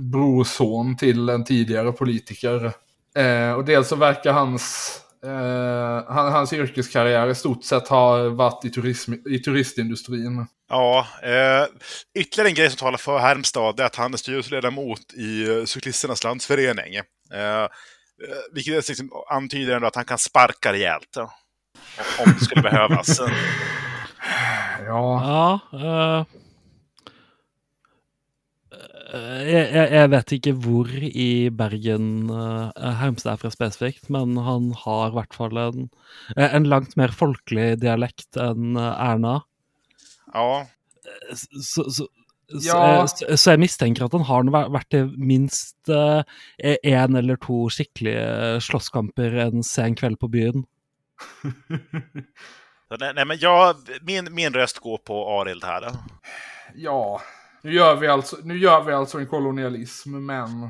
[0.01, 2.73] brorson till en tidigare politiker.
[3.17, 8.65] Eh, och dels så verkar hans, eh, han, hans yrkeskarriär i stort sett ha varit
[8.65, 10.47] i, turism, i turistindustrin.
[10.69, 11.67] Ja, eh,
[12.21, 16.25] ytterligare en grej som talar för Härmstad är att han är styrelseledamot i eh, Cyklisternas
[16.25, 16.95] landsförening.
[17.33, 17.69] Eh, eh,
[18.53, 21.17] vilket liksom antyder ändå att han kan sparka rejält.
[21.17, 21.29] eh,
[22.19, 23.21] Om det skulle behövas.
[23.21, 23.29] Ja,
[24.87, 26.25] Ja eh,
[29.13, 32.71] jeg, jeg, jeg vet ikke hvor i Bergen uh,
[33.01, 35.91] Hermstad er fra spesifikt, men han har i hvert fall en,
[36.37, 39.41] eh, en langt mer folkelig dialekt enn eh, Erna.
[40.33, 40.65] Ja,
[41.37, 42.09] Så, så, så,
[42.63, 43.07] Ja.
[43.09, 49.39] så, så jeg mistenker at han har vært til minst én eller to skikkelige slåsskamper
[49.47, 50.67] en sen kveld på byen.
[53.01, 55.89] nej, nej, men jag, min, min röst går på Arild här.
[56.75, 57.21] ja.
[57.63, 60.69] Nu gör, vi alltså, nu gör vi alltså en kolonialism, men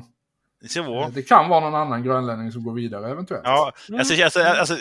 [0.69, 1.09] Så.
[1.13, 3.43] det kan vara någon annan grönlänning som går vidare eventuellt.
[3.45, 4.77] Ja, alltså, alltså, alltså,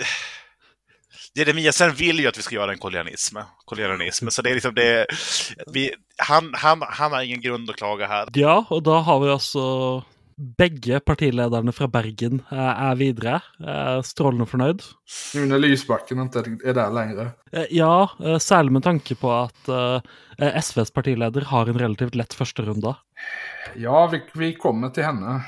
[1.35, 3.37] Jeremiasen vill ju att vi ska göra en kolonialism.
[3.64, 5.07] kolonialism så det är liksom det,
[5.66, 8.29] vi, han, han, han har ingen grund att klaga här.
[8.33, 10.03] Ja, og da har vi også
[10.59, 12.59] begge partilederne fra Bergen eh,
[12.90, 13.40] er videre.
[13.61, 14.83] Eh, Strålende fornøyd.
[15.35, 17.31] Nu när Lysbacken inte är där längre.
[17.52, 18.09] Eh, Ja,
[18.40, 20.00] særlig med tanke på at eh,
[20.61, 22.94] SVs partileder har en relativt lett førsterunde.
[23.76, 25.40] Ja, vi, vi kommer till henne.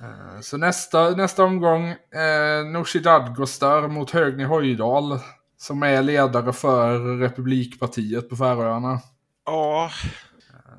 [0.00, 5.18] Eh, Så nästa, nästa omgång, eh, Nooshi Dadgostar mot Högni Höjdal.
[5.58, 9.00] Som är ledare för Republikpartiet på Färöarna.
[9.46, 9.90] Ja,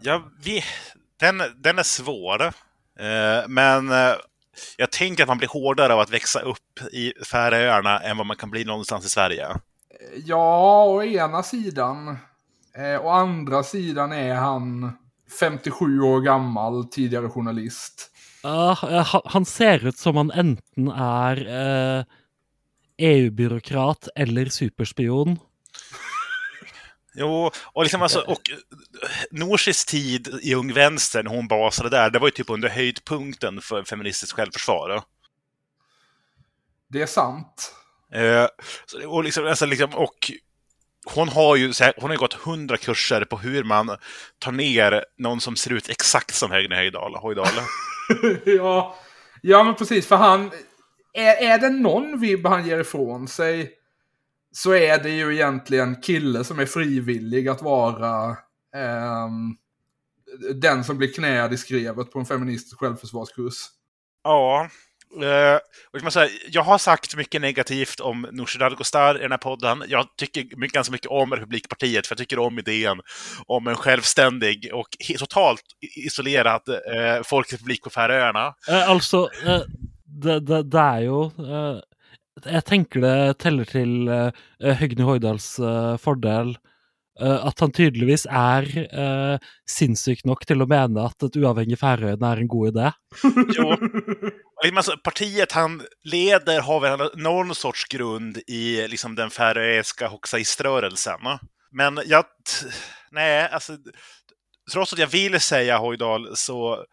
[0.01, 0.63] ja vi,
[1.19, 2.51] den, den är svår.
[2.99, 4.13] Eh, men eh,
[4.77, 8.37] jag tänker att man blir hårdare av att växa upp i Färöarna än vad man
[8.37, 9.47] kan bli någonstans i Sverige.
[10.25, 12.17] Ja, å ena sidan.
[12.77, 14.91] Eh, å andra sidan är han
[15.39, 18.11] 57 år gammal, tidigare journalist.
[18.43, 22.03] Ja, eh, han- ser ut som han enten er eh,
[22.97, 25.39] EU-byråkrat eller superspion.
[27.19, 28.57] Jo, och, liksom alltså, och eh,
[29.31, 33.61] Norsis tid i Ung Vänster, när hon basade där, det var ju typ under höjdpunkten
[33.61, 35.03] för feministiskt självförsvar.
[36.89, 37.75] Det är sant.
[38.13, 38.47] Eh,
[39.07, 40.31] och, liksom, alltså, liksom, och
[41.05, 43.97] hon har ju här, hon har gått hundra kurser på hur man
[44.39, 47.15] tar ner någon som ser ut exakt som Högne Höjdal.
[47.21, 47.47] Höjdal.
[48.45, 48.97] ja,
[49.41, 50.07] ja, men precis.
[50.07, 50.51] För han...
[51.13, 53.76] Är, är det någon vibb han ger ifrån sig
[54.57, 58.37] så är det ju egentligen kille som är frivillig att vara
[58.75, 59.55] ehm,
[60.55, 63.55] den som blir knäad i skrevet på en feministisk självförsvarskurs.
[64.23, 64.69] Ja,
[65.15, 65.59] Uh,
[65.93, 69.83] och man säga, jag har sagt mycket negativt om Nooshi Dadgostar i den här podden.
[69.87, 73.01] Jag tycker mycket, ganska mycket om Republikpartiet, för jag tycker om idén
[73.45, 74.87] om en självständig och
[75.19, 75.61] totalt
[76.05, 78.47] isolerad uh, folkrepublik på Färöarna.
[78.47, 79.29] Uh, alltså,
[80.05, 81.31] det, det, det, är ju
[82.45, 84.31] jag tänker det teller till uh,
[84.63, 86.57] eh, Høgni Hoydals eh, fördel
[87.21, 91.79] Uh, eh, at han tydeligvis er uh, sinnssyk nok til å mene at ett uavhengig
[91.79, 92.91] Färöarna är en god idé.
[93.57, 93.71] jo.
[94.75, 101.19] Alltså, partiet han leder har väl någon sorts grund i liksom, den färöiska hoxaiströrelsen.
[101.71, 102.25] Men jag...
[103.11, 103.77] Nej, alltså...
[104.71, 106.85] Trots att jag vill säga Hojdal så...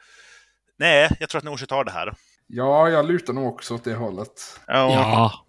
[0.78, 2.14] Nej, jag tror att Nooshi tar det här.
[2.46, 4.60] Ja, jag lutar nog också åt det hållet.
[4.66, 5.44] Ja.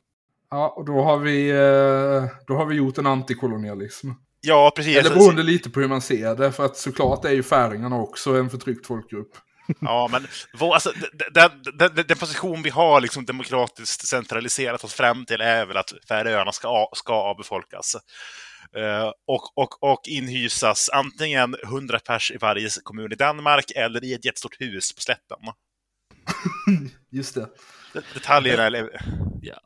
[0.49, 4.09] Ja, och då har vi, eh, då har vi gjort en antikolonialism.
[4.41, 4.97] Ja, precis.
[4.97, 6.51] Eller beroende lite på hur man ser det.
[6.51, 9.37] För att såklart är ju färingarna också en förtryckt folkgrupp.
[9.81, 10.27] Ja, men
[10.59, 10.91] vår, alltså,
[11.33, 15.93] den, den, den, position vi har liksom demokratiskt centraliserat oss fram till är väl att
[16.07, 17.95] Färöarna ska, ska avbefolkas.
[18.77, 24.13] Uh, och, och, och inhysas antingen 100 pers i varje kommun i Danmark eller i
[24.13, 25.37] ett jättestort hus på slätten.
[27.09, 27.49] Just det.
[28.13, 29.01] Detaljerna är...
[29.41, 29.59] Ja.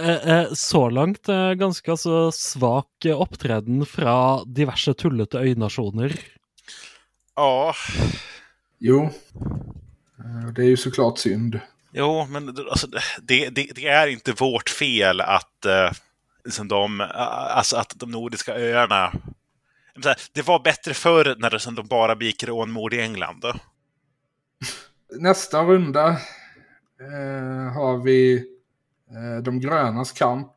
[0.00, 6.20] Eh, eh, så langt eh, ganske altså, svak opptreden fra diverse tullete øynasjoner.
[7.36, 7.74] Ja.
[8.78, 9.10] Jo.
[10.56, 11.60] Det är ju såklart synd.
[11.92, 12.86] Jo, men alltså,
[13.22, 15.90] det, det, det, är inte vårt fel att, eh,
[16.44, 19.12] liksom de, alltså att de nordiska öarna...
[20.32, 23.44] Det var bättre förr när det, de bara begick rånmord i England.
[25.10, 26.08] Nästa runda
[27.00, 28.50] eh, har vi
[29.14, 30.52] Eh, de grönas kamp.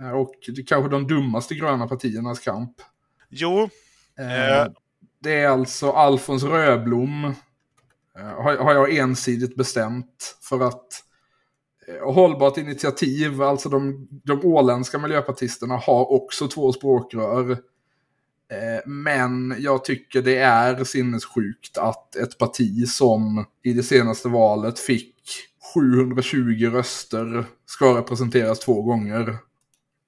[0.00, 0.34] Eh, och
[0.66, 2.76] kanske de dummaste gröna partiernas kamp.
[3.28, 3.62] Jo.
[4.18, 4.72] Eh,
[5.22, 7.34] det är alltså Alfons Röblom.
[8.36, 10.38] Har jag ensidigt bestämt.
[10.42, 10.88] För att
[12.02, 17.58] hållbart initiativ, alltså de, de åländska miljöpartisterna har också två språkrör.
[18.84, 25.14] Men jag tycker det är sinnessjukt att ett parti som i det senaste valet fick
[25.74, 29.36] 720 röster ska representeras två gånger.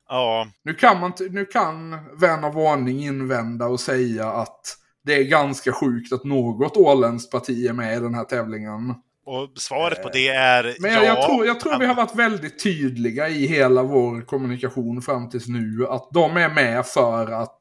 [0.09, 0.49] Ja.
[0.62, 1.90] Nu kan, man, nu kan
[2.20, 7.66] vän av ordning invända och säga att det är ganska sjukt att något åländskt parti
[7.66, 8.95] är med i den här tävlingen.
[9.26, 11.07] Och svaret på det är Men jag, ja.
[11.07, 15.49] jag tror, jag tror vi har varit väldigt tydliga i hela vår kommunikation fram tills
[15.49, 15.86] nu.
[15.88, 17.59] Att de är med för att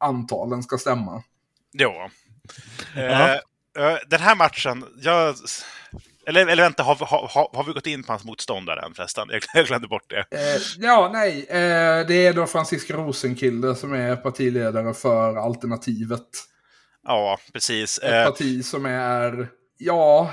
[0.00, 1.22] antalen ska stämma.
[1.72, 2.10] Ja.
[2.96, 3.40] ja.
[3.78, 5.34] Uh, den här matchen, jag
[6.26, 9.28] eller, eller vänta, har, har, har vi gått in på hans motståndare än förresten?
[9.54, 10.18] Jag glömde bort det.
[10.30, 11.46] Eh, ja, nej.
[11.48, 16.28] Eh, det är då Franziska Rosenkilde som är partiledare för Alternativet.
[17.06, 17.98] Ja, precis.
[17.98, 19.48] Ett eh, parti som är,
[19.78, 20.30] ja,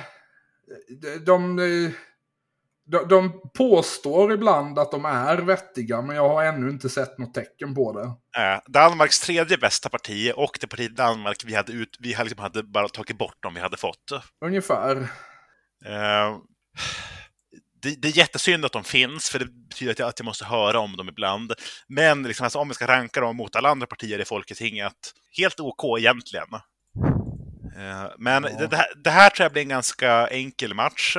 [1.01, 1.91] de, de,
[2.87, 7.75] de påstår ibland att de är vettiga, men jag har ännu inte sett något tecken
[7.75, 8.41] på det.
[8.41, 12.43] Eh, Danmarks tredje bästa parti och det parti Danmark vi hade, ut, vi hade, liksom
[12.43, 14.11] hade bara tagit bort om vi hade fått.
[14.45, 14.97] Ungefär.
[15.85, 16.37] Eh,
[17.81, 20.45] det, det, är jättesynd att de finns, för det betyder att jag, att jag måste
[20.45, 21.53] höra om dem ibland.
[21.87, 25.59] Men liksom, alltså, om vi ska ranka dem mot alla andra partier i Folketinget, helt
[25.59, 26.47] OK egentligen.
[27.77, 28.49] Uh, men ja.
[28.59, 31.17] det, det, här, det, här, tror jag blir en ganska enkel match.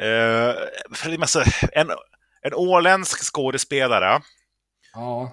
[0.00, 1.90] Uh, alltså, en,
[2.42, 4.20] en åländsk skådespelare
[4.94, 5.32] ja.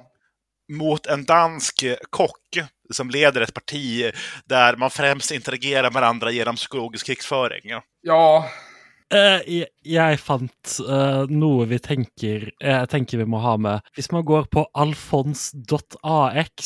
[0.72, 4.12] mot en dansk kock som leder ett parti
[4.46, 7.62] där man främst interagerar med varandra genom psykologisk krigsföring.
[8.02, 8.50] Ja.
[9.10, 9.42] Uh,
[9.82, 13.82] jeg fant uh, noe vi tenker, jeg tenker vi må ha med.
[13.98, 16.60] Hvis man går på alfons.ax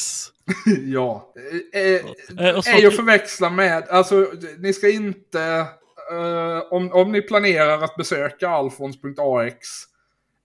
[0.95, 1.33] Ja.
[1.73, 2.03] Eh, uh,
[2.35, 4.27] är att förväxla med, alltså
[4.59, 5.67] ni ska inte,
[6.71, 9.57] om, om ni planerar att besöka alfons.ax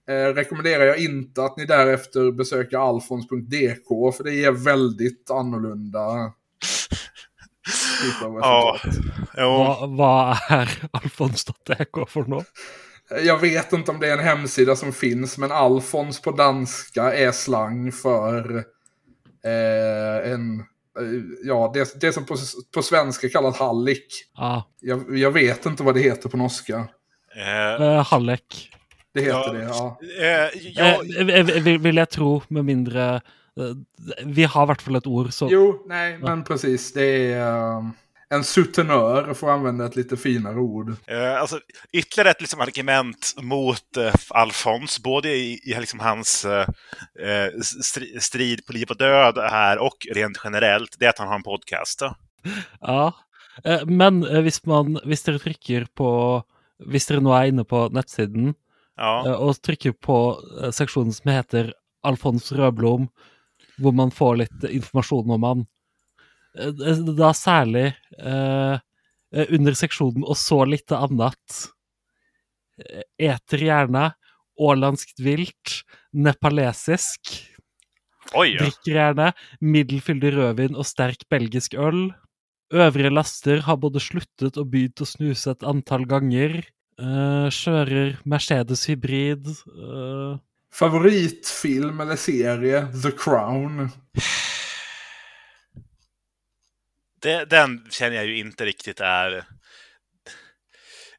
[0.08, 6.32] Eh, rekommenderar jag inte att ni därefter besöker alfons.dk för det är väldigt annorlunda.
[9.34, 12.46] ja, vad, vad är alfons.dk för något?
[13.10, 17.14] Eh, jag vet inte om det är en hemsida som finns, men Alfons på danska
[17.14, 18.56] är slang för
[19.44, 20.66] eh, en, eh,
[21.44, 22.36] ja, det, det som på,
[22.74, 24.12] på svenska kallas hallick.
[24.34, 24.62] Ah.
[24.80, 26.88] Jag, jag, vet inte vad det heter på norska.
[27.80, 28.70] Uh, Hallek.
[29.14, 29.98] Det heter ja, det, ja.
[30.20, 31.38] Eh, jag...
[31.38, 33.14] eh, vill, vill jag tro, med mindre...
[33.14, 33.20] Eh,
[34.24, 35.32] vi har i hvert fall ett ord.
[35.32, 35.48] Så...
[35.50, 36.92] Jo, nej, men precis.
[36.92, 37.90] Det är...
[38.30, 40.88] En sutenör, för att använda ett lite finare ord.
[40.88, 41.60] Uh, alltså,
[41.92, 46.66] ytterligare ett liksom, argument mot uh, Alfons, både i, i liksom, hans uh,
[48.20, 51.42] strid på liv och död här och rent generellt, det är att han har en
[51.42, 52.02] podcast.
[52.80, 53.12] Ja,
[53.86, 56.10] men hvis, man, hvis dere trykker på
[56.86, 58.54] hvis dere nå er inne på nettsiden
[58.98, 59.26] Ja.
[59.26, 60.18] eh, og trykker på
[60.62, 61.72] eh, seksjonen som heter
[62.06, 63.08] Alfons Rødblom,
[63.78, 65.66] hvor man får litt informasjon om han.
[66.58, 68.78] Eh, det- Da særlig eh,
[69.34, 71.68] eh, under seksjonen 'og så lite annet'.
[72.78, 74.12] Eh, Eter gjerne
[74.58, 75.82] ålandsk vilt,
[76.12, 77.20] nepalesisk.
[78.34, 78.56] Oj!
[78.58, 79.32] Drikker gjerne
[79.62, 82.10] middelfyldig rødvin og sterk belgisk øl.
[82.72, 86.58] Øvrige laster har både sluttet og begynt å snuse et antall ganger.
[86.98, 89.46] Eh, kjører Mercedes hybrid.
[89.46, 90.38] eh,
[90.70, 92.82] Favoritfilm eller serie?
[92.92, 93.90] The Crown.
[97.20, 99.44] Det, den känner jag ju inte riktigt är...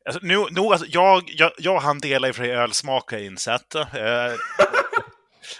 [0.05, 3.11] Alltså, nu, nu, alltså, jag, jag, jag och han delar i och för sig ölsmak
[3.11, 3.75] har jag insett.
[3.75, 3.85] Eh,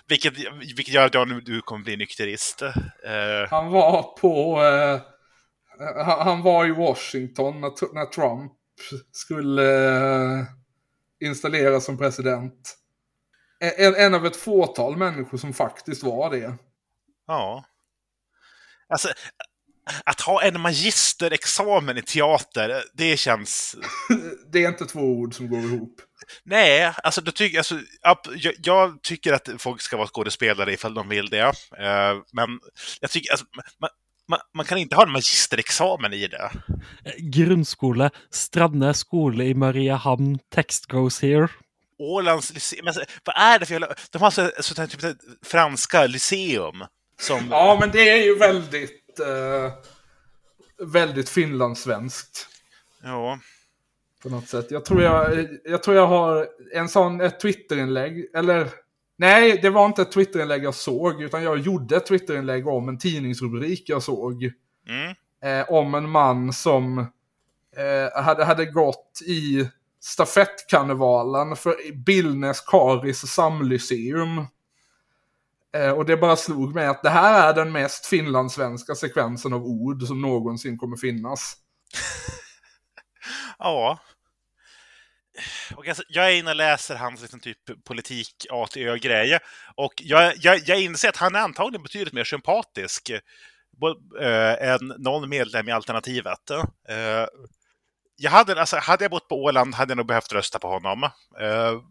[0.08, 0.34] vilket,
[0.78, 2.62] vilket gör att jag nu du kommer bli nykterist.
[2.62, 4.64] Eh, Han var på...
[4.64, 5.02] Eh,
[6.06, 8.52] han, han var i Washington när, när Trump
[9.12, 10.44] skulle eh,
[11.20, 12.76] installeras som president.
[13.78, 16.54] En, en av ett fåtal människor som faktiskt var det.
[17.28, 17.66] ja.
[18.92, 19.10] Alltså,
[20.04, 23.76] att ha en magisterexamen i teater, det känns...
[24.52, 26.02] Det är inte två ord som går ihop.
[26.44, 28.18] Nej, alltså, då tycker, alltså jag,
[28.64, 31.54] jag tycker att folk ska vara skådespelare ifall de vill det.
[31.78, 32.60] Eh, men
[33.02, 33.46] jag tycker, alltså,
[33.80, 33.90] man,
[34.28, 36.52] man, man kan inte ha en magisterexamen i det.
[37.18, 38.10] Grunnskole.
[38.32, 40.40] Strandnes skole i Mariehamn.
[40.50, 41.48] Text goes here.
[42.00, 43.96] Ålands lyceum, alltså, vad är det för jävla...
[44.12, 46.84] De har så, så, typ franska lyceum.
[47.20, 48.92] Som, Ja, men det är ju väldigt...
[49.20, 49.72] Eh,
[50.88, 52.48] väldigt finlandssvenskt.
[53.04, 53.40] ja.
[54.24, 54.72] På något sätt.
[54.72, 58.70] Jag tror jag, jag tror jag har en sån, ett Twitterinlägg, eller
[59.18, 62.98] nej, det var inte ett Twitterinlägg jag såg, utan jag gjorde ett Twitterinlägg om en
[62.98, 64.52] tidningsrubrik jag såg.
[64.88, 65.16] Mm.
[65.44, 66.98] Eh, om en man som
[67.78, 74.46] eh, hade, hade gått i stafettkarnevalen för Billnäs Karis samlyceum.
[75.78, 79.64] Eh, och det bara slog mig att det här är den mest finlandssvenska sekvensen av
[79.64, 81.56] ord som någonsin kommer finnas.
[83.60, 84.00] Ja.
[85.76, 89.40] Och alltså, jag är inne och läser hans liksom, typ politik A till Ö-grej.
[89.76, 93.10] Och jag, jag, jag inser att han är antagligen betydligt mer sympatisk
[94.20, 96.50] eh, än någon medlem i Alternativet.
[96.90, 97.26] Eh,
[98.16, 101.04] jag hade, alltså, hade jag bott på Åland hade jag nog behövt rösta på honom.
[101.40, 101.82] Eh,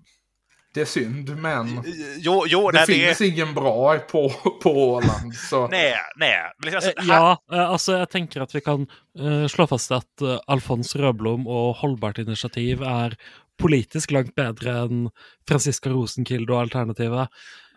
[0.75, 1.83] det är synd, men...
[2.19, 4.29] jo, jo, Det nej, finns det, ingen bra på,
[4.63, 5.35] på Åland.
[5.35, 5.69] Så.
[5.71, 6.37] nej, nej.
[6.65, 8.87] Men Alltså, Eh, här- Ja, eh, altså jeg tenker at vi kan
[9.19, 13.17] eh, slå fast at eh, Alfons Rødblom og Holdbart initiativ er
[13.59, 15.09] politisk langt bedre enn
[15.49, 17.29] Franziska Rosenkilde og Alternativet.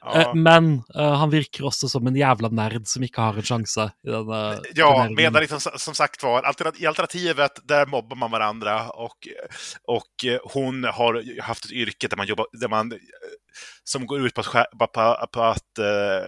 [0.02, 0.22] Ja.
[0.22, 3.88] Eh, men eh, han virker også som en jævla nerd som ikke har en sjanse
[4.04, 4.39] i denne
[4.74, 5.16] Ja, turneringen.
[5.16, 6.47] medan liksom, som sagt var,
[6.82, 9.28] i alternativet där mobbar man varandra och,
[9.88, 12.97] och eh, hon har haft ett yrke där man jobbar, där man, eh,
[13.84, 16.28] som går ut på att, skär, på, på, på att eh,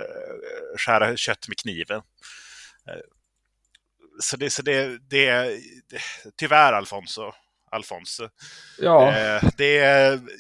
[0.78, 2.02] skära kött med kniven.
[2.90, 3.02] Eh,
[4.20, 5.26] Så det, så det, det,
[5.90, 6.02] det
[6.38, 7.32] tyvärr Alfonso,
[7.72, 8.22] Alfons.
[8.80, 9.74] Ja, Eh, det,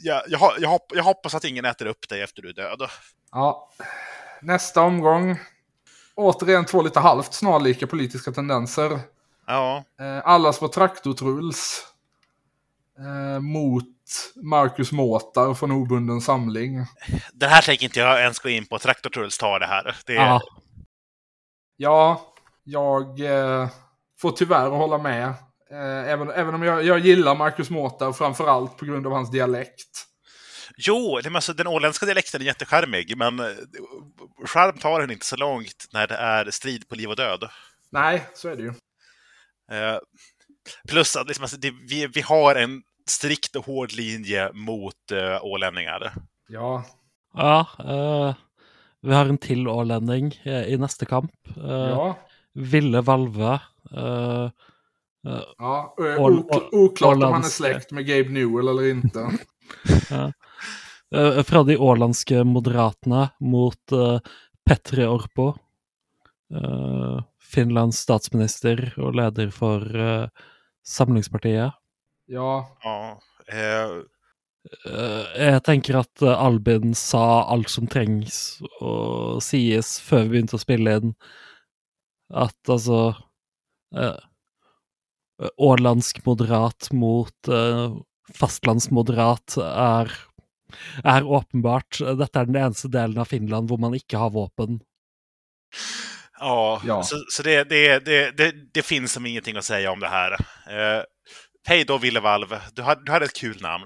[0.03, 2.81] jag, jag, jag hoppas att ingen äter upp dig efter du är död.
[3.33, 3.69] Ja.
[4.41, 5.39] Nästa omgång.
[6.15, 8.99] Återigen två lite halvt snarlika politiska tendenser.
[9.47, 11.87] Ja, Eh, allas på traktortruls.
[12.99, 13.83] Eh, mot
[14.35, 16.85] Marcus Måtar från Obunden Samling.
[17.33, 18.79] den här tänker inte jag ens gå in på.
[18.79, 19.95] Traktor Truls tar det här.
[20.05, 20.41] Det, Ja,
[21.77, 22.21] Ja,
[22.63, 23.67] jag eh,
[24.21, 25.27] får tyvärr hålla med.
[25.71, 30.05] Eh, även, även om jag, jag gillar Marcus Måtar framförallt på grund av hans dialekt.
[30.77, 33.45] Jo, alltså, den åländska dialekten är jättecharmig, men eh,
[34.45, 37.49] charm tar den inte så långt när det är strid på liv och död.
[37.91, 38.73] Nej, så är det ju.
[39.71, 39.97] Eh,
[40.87, 45.43] plus att liksom, alltså, det, vi, vi har en strikt och hård linje mot eh,
[45.43, 46.13] ålänningar.
[46.47, 46.85] Ja,
[47.33, 48.35] ja eh,
[49.01, 51.31] vi har en til ålending eh, i neste kamp.
[51.57, 52.15] Eh, ja.
[52.53, 53.59] Ville Valve.
[53.91, 54.49] eh,
[55.27, 55.95] eh, ja.
[56.71, 59.29] Oklart om han är släkt med Gabe Newell eller inte.
[61.13, 64.19] eh, fra de ålandske moderatene mot eh,
[64.65, 65.53] Petri Orpo.
[66.53, 67.19] eh,
[67.53, 70.27] Finlands statsminister og leder for eh,
[70.83, 71.75] Samlingspartiet.
[72.31, 72.51] Ja,
[72.83, 72.97] Ja,
[73.47, 74.01] eh,
[74.87, 80.55] Eh, jeg tenker at eh, Albin sa alt som trengs å sies før vi begynte
[80.55, 81.11] å spille inn.
[82.31, 83.01] At altså
[83.91, 84.15] eh,
[85.59, 87.97] Ålandsk moderat mot eh,
[88.39, 90.13] fastlandsmoderat er,
[91.03, 91.99] er åpenbart.
[92.19, 94.81] Dette er den eneste delen av Finland hvor man ikke har våpen.
[96.39, 97.03] ja, Ja.
[97.03, 100.31] så, så det, det, det, det, det finns som ingenting att säga om det här.
[100.69, 101.03] Eh,
[101.67, 102.47] Hej då, Valv.
[102.73, 103.85] Du hade, du hade ett kul namn.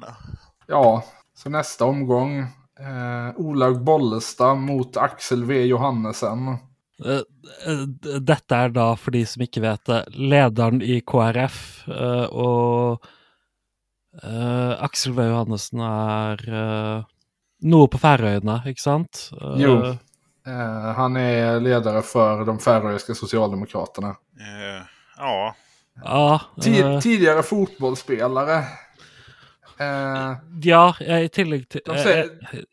[0.68, 1.04] Ja,
[1.36, 2.40] så nästa omgång.
[2.80, 5.66] Eh, Olaug Bollestad mot Axel V.
[5.66, 6.48] Johannesen.
[7.06, 7.22] Eh,
[7.68, 11.88] eh, Dette er da, for de som ikke vet det, lederen i KrF.
[11.88, 13.06] eh, Og
[14.24, 15.24] eh, Aksel V.
[15.30, 17.04] Johannessen er eh,
[17.68, 19.30] noe på Færøyene, ikke sant?
[19.42, 19.78] Eh, Jo.
[20.96, 24.16] Han är ledare för de färöiska socialdemokraterna.
[25.18, 25.56] Ja.
[26.04, 28.64] Ja, Tid, tidigare fotbollsspelare.
[30.64, 32.64] Ja, i tillegg til De eh, sier- eh,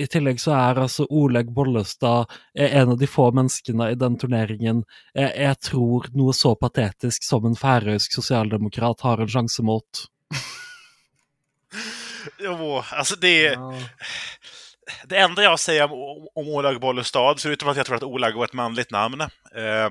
[0.00, 4.84] I tillegg så er altså Oleg Bollestad en av de få menneskene i den turneringen
[5.12, 10.06] jeg tror noe så patetisk som en færøysk sosialdemokrat har en sjanse mot.
[12.38, 13.42] Jo, alltså det...
[13.42, 13.74] ja.
[15.04, 18.44] Det enda jag säger om, om Olag Bollestad, förutom att jag tror att Olag var
[18.44, 19.90] ett manligt namn, eh,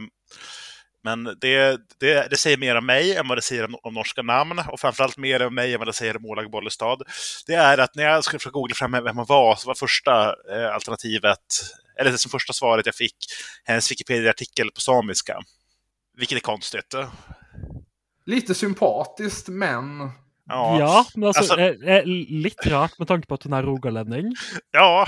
[1.04, 4.22] men det, det, det säger mer om mig än vad det säger om, om norska
[4.22, 7.02] namn, och framförallt mer om mig än vad det säger om Olag Bollestad.
[7.48, 10.36] Det är att när jag skulle försöka googla fram vem hon var, så var första
[10.52, 11.40] eh, alternativet,
[12.00, 13.18] eller det som första svaret jag fick,
[13.64, 15.40] hennes Wikipedia-artikel på samiska.
[16.18, 16.96] Vilket är konstigt.
[18.26, 20.12] Lite sympatiskt, men...
[20.50, 23.64] Ja, Ja, men altså, Altså- eh, eh, litt rart med tanke på at hun er
[23.66, 24.34] rogalending.
[24.74, 25.06] ja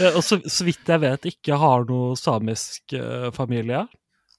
[0.00, 3.86] Eh, Og så, så vidt jeg vet ikke har noe samisk eh, familie.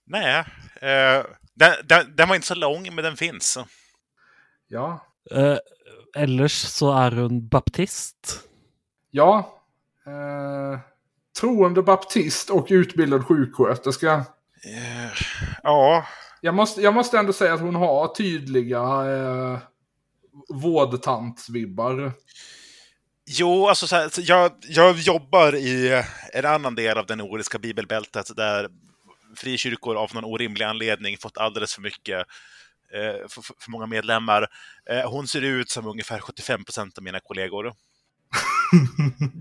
[0.08, 0.44] nej.
[0.82, 1.24] Eh,
[1.56, 3.58] den, den, den var inte så lång, men den finns.
[4.70, 5.00] Ja.
[5.32, 5.58] Eh,
[6.16, 8.40] ellers så er hun baptist.
[9.12, 9.46] Ja.
[10.08, 10.80] Eh,
[11.40, 14.26] troende baptist och utbildad sjuksköterska.
[14.66, 15.12] Eh,
[15.64, 16.06] ja,
[16.42, 19.60] Jag måste, jag måste ändå säga att hon har tydliga eh,
[20.50, 22.12] vårdtantsvibbar.
[23.26, 26.04] Jo, alltså så här, jag, jag jobbar i
[26.34, 28.70] en annan del av det nordiska bibelbältet där
[29.36, 32.20] frikyrkor av någon orimlig anledning fått alldeles för mycket,
[32.94, 34.48] eh, för, för många medlemmar.
[34.90, 37.74] Eh, hon ser ut som ungefär 75 procent av mina kollegor.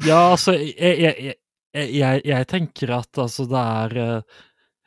[0.05, 1.35] Ja, altså, jeg, jeg,
[1.73, 4.41] jeg, jeg, jeg tenker at altså det er eh,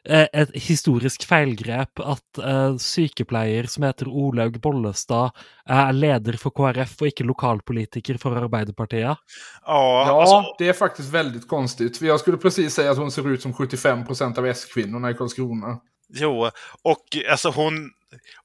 [0.05, 5.33] et historisk feilgrep at eh, sykepleier som heter Olaug Bollestad,
[5.65, 9.17] er leder for KrF og ikke lokalpolitiker for Arbeiderpartiet.
[9.65, 9.75] Ja,
[10.07, 11.97] Ja, alltså, det är faktiskt väldigt konstigt.
[11.97, 15.79] För jag skulle precis säga att hon ser ut som 75% av S-kvinnorna i Karlskrona.
[16.13, 16.49] jo,
[16.81, 17.91] och alltså hon,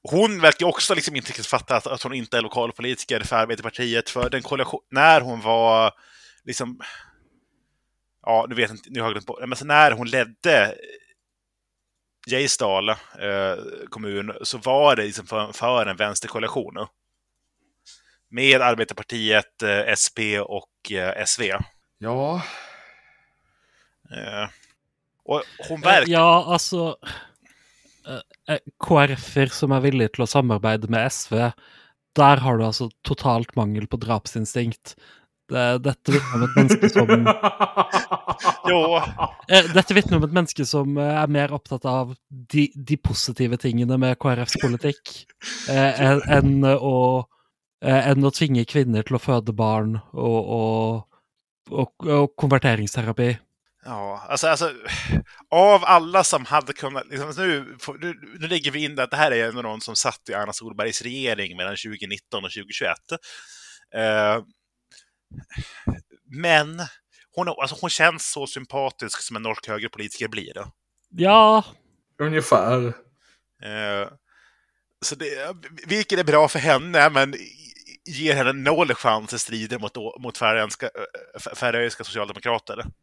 [0.03, 4.09] hon verkar också liksom inte riktigt fatta att, att hon inte är lokalpolitiker för Arbeiderpartiet,
[4.09, 5.91] för den koalition, när hon var
[6.45, 6.79] liksom
[8.25, 10.75] ja, nu vet jag inte, nu har jag glömt bort, men så när hon ledde
[12.27, 16.87] Geijdal eh, kommun så var det liksom för, för en vänsterkoalition.
[18.29, 21.43] Med Arbetarpartiet, eh, SP och eh, SV.
[21.97, 22.41] Ja,
[24.11, 24.49] Eh,
[25.25, 26.11] och hon verkar...
[26.11, 26.95] Ja, altså
[28.07, 31.51] eh, eh, KrF-er som er villige til å samarbeide med SV,
[32.17, 34.97] der har du altså totalt mangel på drapsinstinkt.
[35.51, 37.11] Det, dette vitner om et menneske som
[39.51, 43.59] Eh, Dette vitner om et menneske som eh, er mer opptatt av de, de positive
[43.61, 45.13] tingene med KrFs politikk
[45.69, 46.97] eh, enn enn å,
[47.83, 51.23] eh, enn å tvinge kvinner til å føde barn og, og,
[51.71, 53.33] og, og konverteringsterapi.
[53.83, 54.73] Ja, alltså, alltså
[55.49, 57.07] av alla som hade kunnat...
[57.09, 60.29] Liksom, nu, nu, nu lägger vi in det att det här är någon som satt
[60.29, 62.97] i Anna Solbergs regering mellan 2019 och 2021.
[63.95, 64.43] Eh,
[66.25, 66.81] men
[67.35, 70.53] hon, är- alltså, hon känns så sympatisk som en norsk högerpolitiker blir.
[71.09, 71.63] Ja,
[72.19, 72.87] ungefär.
[73.63, 74.07] Eh,
[75.01, 75.55] så det,
[75.87, 77.33] vilket är bra för henne, men
[78.05, 82.85] ger henne noll chans i striden mot, mot färöiska, eh, färöiska socialdemokrater.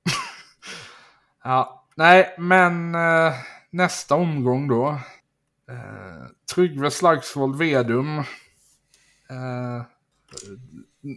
[1.45, 3.35] Ja, nej, men eh,
[3.71, 4.89] nästa omgång då.
[5.71, 8.19] Eh, Tryggve Slagsvold Vedum.
[9.31, 9.83] Eh,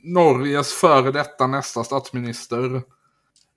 [0.03, 2.75] Norges före detta nästa statsminister.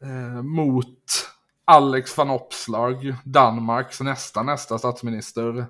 [0.02, 1.30] Eh, mot
[1.64, 5.66] Alex van Opslag, Danmarks nästa nästa statsminister.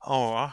[0.00, 0.52] Ja.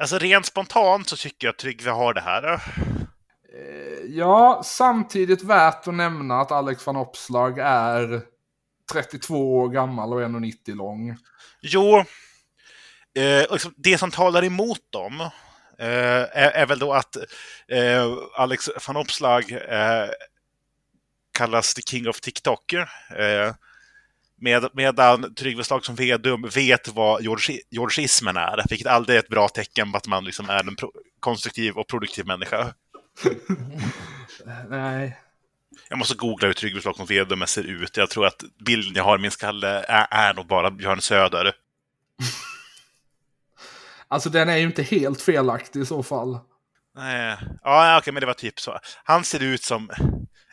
[0.00, 2.52] Alltså rent spontant så tycker jag att Tryggve har det här.
[2.52, 8.22] Eh, Ja, samtidigt värt att nämna att Alex van Opslag är
[8.92, 11.16] 32 år gammal och 1,90 lång.
[11.60, 11.98] Jo,
[13.18, 15.30] eh, liksom det som talar emot dem
[15.78, 17.16] är, är väl då att
[17.68, 20.08] eh, Alex van Opslag eh,
[21.38, 22.72] kallas the king of TikTok.
[22.72, 23.54] Eh,
[24.40, 29.28] med, medan Tryggve Slag som Vedum vet vad georgi- georgismen är, vilket aldrig är ett
[29.28, 30.76] bra tecken på att man liksom är en
[31.20, 32.74] konstruktiv och produktiv människa.
[34.68, 35.16] Nej.
[35.88, 37.96] Jag måste googla hur Tryggve Slag som Vedum ser ut.
[37.96, 41.52] Jag tror att bilden jag har i min skalle är, är nog bara Björn Söder.
[44.08, 46.38] Alltså den är ju inte helt felaktig i så fall.
[46.94, 47.36] Nej.
[47.62, 48.78] Ja, okej, men det var typ så.
[49.04, 49.90] Han ser ut som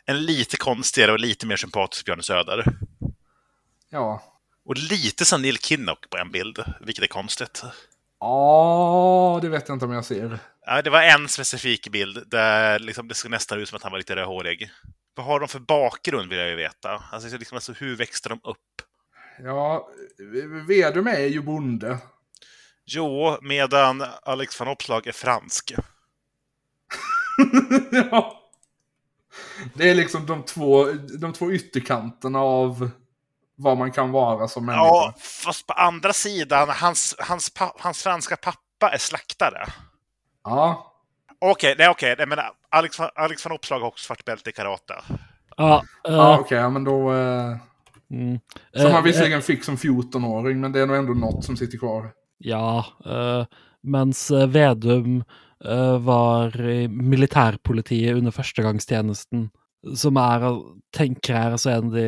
[0.06, 2.64] en lite konstigare och lite mer sympatisk Björn Söder.
[3.90, 4.22] Ja.
[4.64, 7.62] Och lite som Neil Kinnock på en bild, vilket är konstigt.
[8.20, 10.38] Ja, det vet jag inte om jag ser.
[10.66, 13.92] Ja, det var en specifik bild där liksom, det såg nästan ut som att han
[13.92, 14.70] var lite rödhårig.
[15.14, 17.02] Vad har de för bakgrund vill jag ju veta.
[17.12, 18.58] Alltså, liksom, alltså hur växte de upp?
[19.38, 19.88] Ja,
[20.66, 21.98] Vedum är ju bonde.
[22.86, 25.72] Jo, medan Alex van Opslag är fransk.
[28.10, 28.40] ja.
[29.74, 30.84] Det är liksom de två,
[31.20, 32.90] de två ytterkanterna av
[33.56, 34.84] vad man kan vara som människa.
[34.84, 39.66] Ja, fast på andra sidan, hans, hans, hans franska pappa är slaktare.
[40.44, 40.90] Ja.
[41.38, 44.94] Okej, nej okej, nej, men Alex, Alex van Opslag har också svart bälte i karate.
[45.56, 47.12] Ja, eh, Ja, okej, ja, men då...
[47.14, 47.56] Eh,
[48.10, 48.40] mm.
[48.76, 51.78] som Eh, han visserligen fick som 14-åring, men det är nog ändå något som sitter
[51.78, 52.10] kvar.
[52.38, 53.44] Ja, uh,
[53.84, 55.24] mens eh, Vedum
[55.64, 59.50] eh, var i militærpolitiet under førstegangstjenesten,
[59.96, 60.46] som er,
[60.96, 62.06] tenker jeg, altså en av de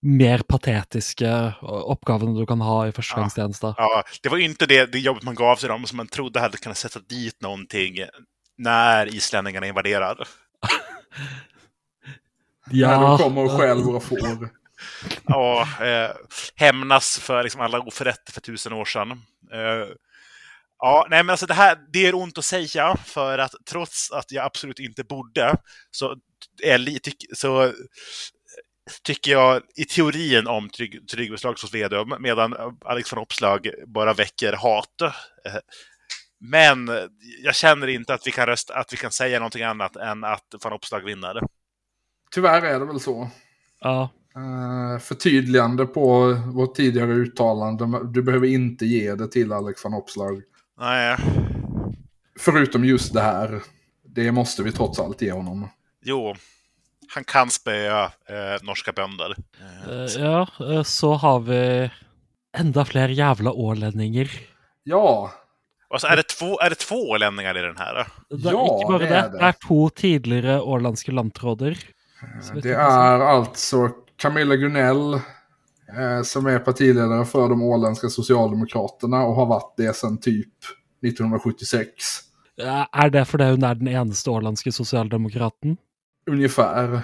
[0.00, 3.74] mer patetiske oppgavene du kan ha i førstegangstjeneste.
[3.76, 6.40] Ja, det var ju inte det, det jobbet man gav till dem som man trodde
[6.40, 8.00] hade kunnat sätta dit någonting
[8.58, 10.24] när islänningarna invaderade.
[12.72, 14.48] När de kommer och stjäl våra får.
[15.26, 16.10] Ja, eh,
[16.56, 19.22] hämnas för liksom alla oförrätter för tusen år sedan.
[19.52, 19.88] Eh,
[20.78, 24.32] ja, nej men alltså det här, det är ont att säga för att trots att
[24.32, 25.56] jag absolut inte borde
[25.90, 26.16] så,
[26.62, 27.72] är li, tyck, så
[29.02, 34.52] tycker jag i teorin om Trygg, Tryggve Slagsos Vedum medan Alex von Opslag bara väcker
[34.52, 35.00] hat.
[35.00, 35.54] Eh,
[36.42, 36.90] Men
[37.44, 40.54] jag känner inte att vi kan rösta, att vi kan säga någonting annat än att
[40.62, 41.40] van Opslag vinner.
[42.30, 43.30] Tyvärr är det väl så.
[43.80, 44.08] Ja.
[44.36, 48.00] Uh, förtydligande på vårt tidigare uttalande.
[48.04, 50.42] Du behöver inte ge det till Alex van Opslag.
[50.80, 51.16] Nej,
[52.38, 53.62] Förutom just det här.
[54.04, 55.68] Det måste vi trots allt ge honom.
[56.04, 56.34] jo.
[57.14, 59.36] Han kan spöa eh, norska bönder.
[59.88, 61.90] Eh, ja, eh, så har vi
[62.58, 64.30] enda fler jævla ålendinger.
[64.82, 65.30] Ja,
[65.90, 68.06] Och så är det två, är det två ålänningar i den här?
[68.30, 69.38] Det er Ja, ikke bare det det, er det.
[69.38, 71.74] det er to tidligere ålandske landtråder.
[72.42, 73.90] Så vet det är alltså
[74.20, 80.18] Camilla Gunell eh, som är partiledare för de åländska socialdemokraterna och har varit det sedan
[80.18, 80.54] typ
[81.06, 81.88] 1976.
[82.62, 85.76] Eh, Er det fordi hun er den eneste ålandske sosialdemokraten?
[86.30, 87.02] Ungefär.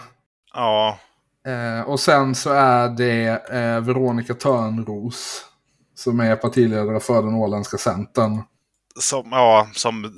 [0.55, 0.99] Ja,
[1.47, 5.45] Eh, och sen så är det eh, Veronica Törnros
[5.95, 8.43] som är partiledare för den åländska centern.
[9.01, 10.13] som, ja, som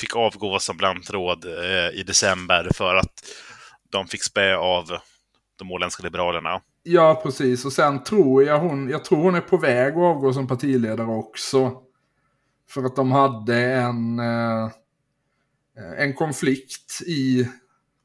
[0.00, 3.24] fick avgå som blandråd eh, i december för att
[3.90, 4.84] de fick spä av
[5.56, 6.60] de åländska liberalerna.
[6.82, 7.64] Ja, precis.
[7.64, 11.06] Och sen tror jag hon, jag tror hon är på väg att avgå som partiledare
[11.06, 11.82] också.
[12.68, 14.70] För att de hade en, eh,
[15.98, 17.48] en konflikt i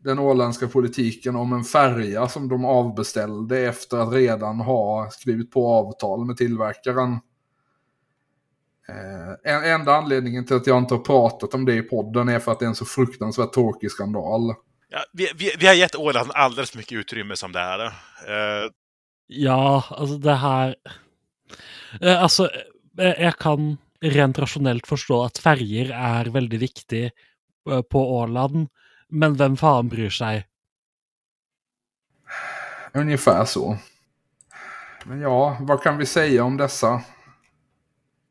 [0.03, 5.67] den åländska politiken om en färja som de avbeställde efter att redan ha skrivit på
[5.67, 7.11] avtal med tillverkaren.
[8.89, 12.39] Eh, en, enda anledningen till att jag inte har pratat om det i podden är
[12.39, 14.53] för att det är en så fruktansvärt tråkig skandal.
[14.91, 17.85] Ja, vi, vi, vi har gett Åland alldeles för mycket utrymme som det är.
[17.85, 18.71] Eh,
[19.31, 20.75] Ja, altså det her
[22.01, 22.49] eh, Altså,
[22.99, 28.67] eh, jeg kan rent rasjonelt forstå at ferjer er veldig viktig eh, på Åland,
[29.07, 30.43] men hvem faen bryr seg?
[32.93, 33.77] Ungefär så.
[35.05, 37.01] Men ja, vad kan vi säga om dessa?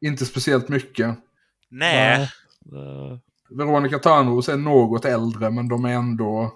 [0.00, 1.16] Inte speciellt mycket.
[1.68, 2.28] nej,
[2.72, 3.18] Eh,
[3.51, 6.55] Veronica Törnros är något äldre, men de är ändå...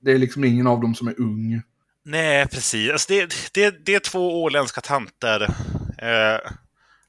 [0.00, 1.62] Det är liksom ingen av dem som är ung.
[2.04, 2.90] nej, precis.
[2.92, 5.42] Alltså, det, det, det är två åländska tanter.
[5.98, 6.50] Eh,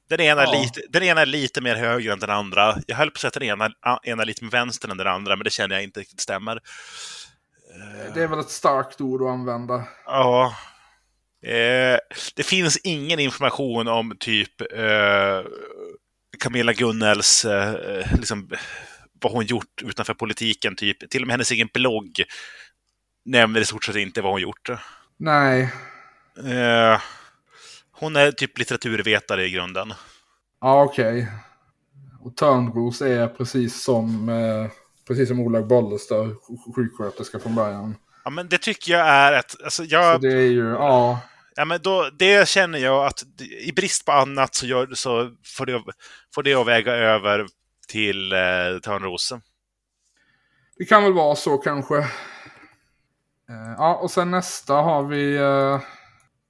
[0.08, 0.52] den, ena Ja.
[0.62, 2.76] lite, den ena är lite mer höger än den andra.
[2.86, 3.70] Jag höll på att säga att den ena,
[4.02, 6.58] ena är lite mer vänster än den andra, men det känner jag inte riktigt stämmer.
[8.14, 9.84] Det är väl ett starkt ord att använda.
[10.06, 10.54] Ja.
[11.46, 11.98] Eh,
[12.36, 15.40] det finns ingen information om typ eh,
[16.38, 18.50] Camilla Gunnels, eh, liksom,
[19.24, 20.76] vad hon gjort utanför politiken.
[20.76, 21.10] Typ.
[21.10, 22.22] Till och med hennes egen blogg
[23.24, 24.70] nämner i stort sett inte vad hon gjort.
[25.18, 25.72] Nej.
[26.44, 27.00] Eh,
[27.92, 29.92] hon är typ litteraturvetare i grunden.
[30.60, 31.28] Ja, okej.
[32.20, 34.70] Och Törnros är precis som, eh,
[35.08, 37.96] precis som Ola Bollestad, sj- sjuksköterska från början.
[38.24, 39.54] Ja, men det tycker jag är ett...
[39.64, 41.20] Alltså, Så jag, det är ju, ja.
[41.56, 43.22] ja, men då, det känner jag att
[43.60, 45.82] i brist på annat så, gör, så får, det,
[46.34, 47.46] får det att väga över
[47.90, 48.38] till eh,
[48.82, 49.32] Törnros.
[50.76, 51.98] Det kan väl vara så kanske.
[51.98, 55.80] Eh, Ja, och sen nästa har vi eh,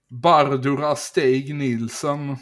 [0.08, 2.36] Bardura Steg Nilsen.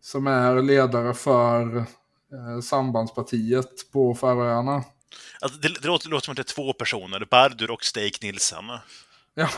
[0.00, 4.84] Som är ledare för eh, sambandspartiet på Färöarna.
[5.40, 8.22] Alltså, det, det, låter, det låter som att det är två personer, Bardur och Steik
[8.22, 8.64] Nilsen.
[9.34, 9.48] Ja.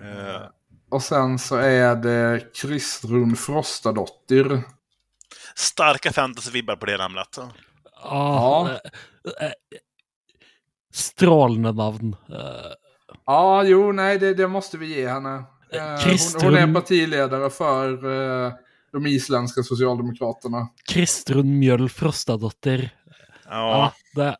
[0.00, 0.42] Eh,
[0.90, 4.62] Och sen så är det Kristrun Frostadottir.
[5.54, 7.38] starka fantasy-vibbar på det namnet.
[8.02, 8.70] Ja.
[9.40, 9.52] eh, eh,
[10.94, 12.16] Strålande navn.
[12.28, 12.72] Eh,
[13.26, 15.44] Ja, jo, nej, det, det måste vi ge henne.
[15.72, 17.96] Eh, hon, Kristrun- hon är partiledare för
[18.92, 20.68] de isländska socialdemokraterna.
[20.88, 22.90] Kristrun Mjöll Frostadottir.
[23.44, 23.50] Ja.
[23.54, 23.92] Ja,
[24.22, 24.36] det,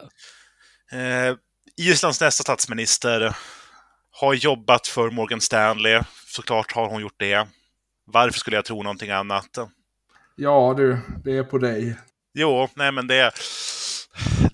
[0.99, 1.37] Eh,
[1.77, 3.37] Islands nästa statsminister
[4.11, 6.01] har jobbat för Morgan Stanley.
[6.27, 7.49] Såklart har hon gjort det.
[8.05, 9.59] Varför skulle jag tro någonting annat?
[10.37, 11.97] Ja, du, det är på dig.
[12.35, 13.33] Jo, nej men det...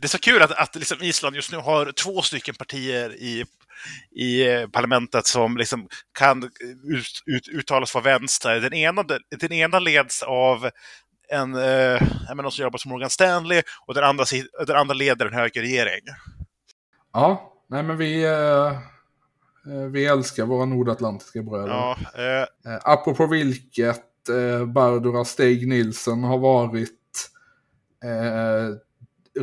[0.01, 3.45] Det är så kul att, att liksom Island just nu har två stycken partier i,
[4.11, 6.45] i eh, parlamentet som liksom kan
[6.85, 8.61] ut, ut, uttalas vara vänster.
[8.61, 9.05] Den ena,
[9.41, 10.71] den ena leds av
[11.29, 12.03] en, eh,
[12.35, 14.25] någon som jobbar som Morgan Stanley och den andra,
[14.67, 16.01] den andra leder en högerregering.
[17.13, 18.67] Ja, nej men vi, eh,
[19.75, 21.69] eh, vi älskar våra nordatlantiska bröder.
[21.69, 26.98] Ja, eh, Eh, apropå vilket, eh, Barbara Steg Nilsson har varit
[28.05, 28.75] eh,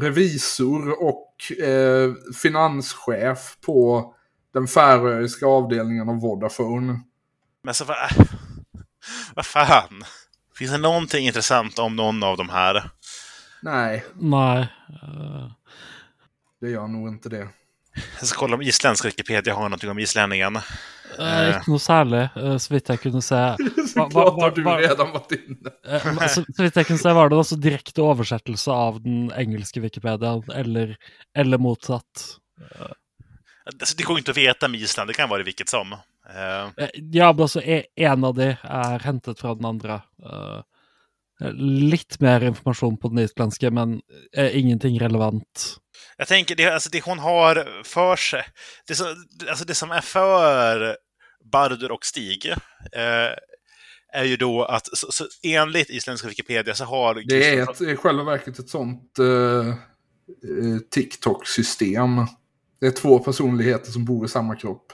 [0.01, 4.13] revisor och eh, finanschef på
[4.53, 6.99] den färöiska avdelningen av Vodafone.
[7.63, 7.97] men så vad...
[9.35, 10.03] Vad fan?
[10.55, 12.89] Finns det någonting intressant om någon av de här?
[13.61, 14.59] Nej, nej.
[14.89, 15.51] eh,
[16.61, 17.47] det gör nog inte det.
[18.19, 20.55] Jag ska kolla om isländsk Wikipedia har någonting om islänningen.
[20.55, 23.39] eh, Ikke noe særlig, eh, så vidt jeg kunne se.
[23.93, 25.71] Så har du redan varit inne.
[25.87, 29.79] Eh, Så, så vidt jeg kunne se, var det altså direkte oversettelse av den engelske
[29.81, 30.97] Wikipediaen, eller,
[31.37, 32.25] eller motsatt.
[33.65, 35.93] Alltså, det går inte att veta med Island, det kan vara vilket som.
[35.93, 40.01] Eh, Eh, Ja, men altså, e- en av de er hentet fra den andre.
[40.25, 40.61] Eh,
[41.55, 44.01] Litt mer informasjon på den islandske, men
[44.37, 45.77] eh, ingenting relevant.
[46.17, 48.43] Jag tänker, det, alltså det hon har för sig,
[48.87, 49.07] det som,
[49.49, 50.97] alltså det som är för
[51.51, 52.45] Bardur och Stig,
[52.91, 53.31] eh,
[54.13, 57.23] är ju då att så, så enligt isländska Wikipedia så har...
[57.27, 59.73] Det är ett, i själva verket ett sånt eh, eh,
[60.91, 62.25] TikTok-system.
[62.79, 64.93] Det är två personligheter som bor i samma kropp.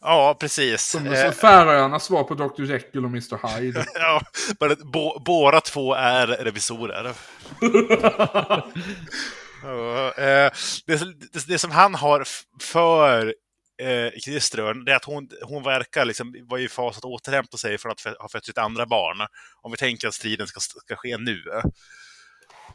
[0.00, 0.82] Ja, precis.
[0.82, 2.62] Som Eh, Färöarnas svar på Dr.
[2.62, 3.58] Jekyll och Mr.
[3.58, 3.86] Hyde.
[3.94, 4.22] ja,
[4.60, 7.12] bara, bo, båda två är revisorer.
[9.64, 10.52] Eh,
[10.86, 10.96] det,
[11.32, 12.24] det, det som han har
[12.60, 13.34] för
[13.82, 17.78] eh, Kristrun, det är att hon, hon verkar liksom vara i fas att återhämta sig
[17.78, 19.26] från att ha fött sitt andra barn.
[19.62, 21.44] Om vi tänker att striden ska, ska ske nu.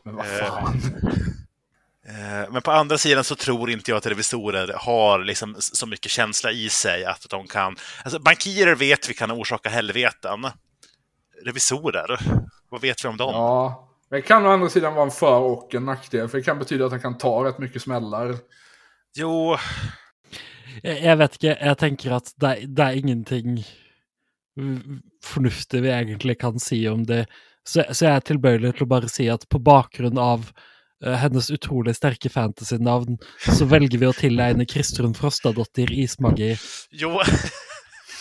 [0.03, 0.81] Men vad Eh, fan.
[2.07, 6.11] Eh, Men på andra sidan så tror inte jag att revisorer har liksom så mycket
[6.11, 7.75] känsla i sig att de kan...
[8.03, 10.45] Alltså bankirer vet vi kan orsaka helveten.
[11.45, 12.19] Revisorer,
[12.69, 13.33] vad vet vi om dem?
[13.33, 13.89] Ja.
[14.09, 16.27] Men det kan å andra sidan vara en för och en nackdel.
[16.27, 18.35] För det kan betyda att han kan ta rätt mycket smällar.
[19.17, 19.57] Jo,
[20.83, 23.63] jeg vet ikke, jeg tenker at det, det er ingenting
[25.25, 27.25] fornuftig vi egentlig kan si om det.
[27.67, 30.47] Så, så jeg er tilbøyelig til å bare si at på bakgrunn av
[31.03, 36.55] eh, hennes utrolig sterke fantasy-navn, så velger vi å tilegne Kristrun Frostadottir ismagi.
[36.91, 37.17] jo.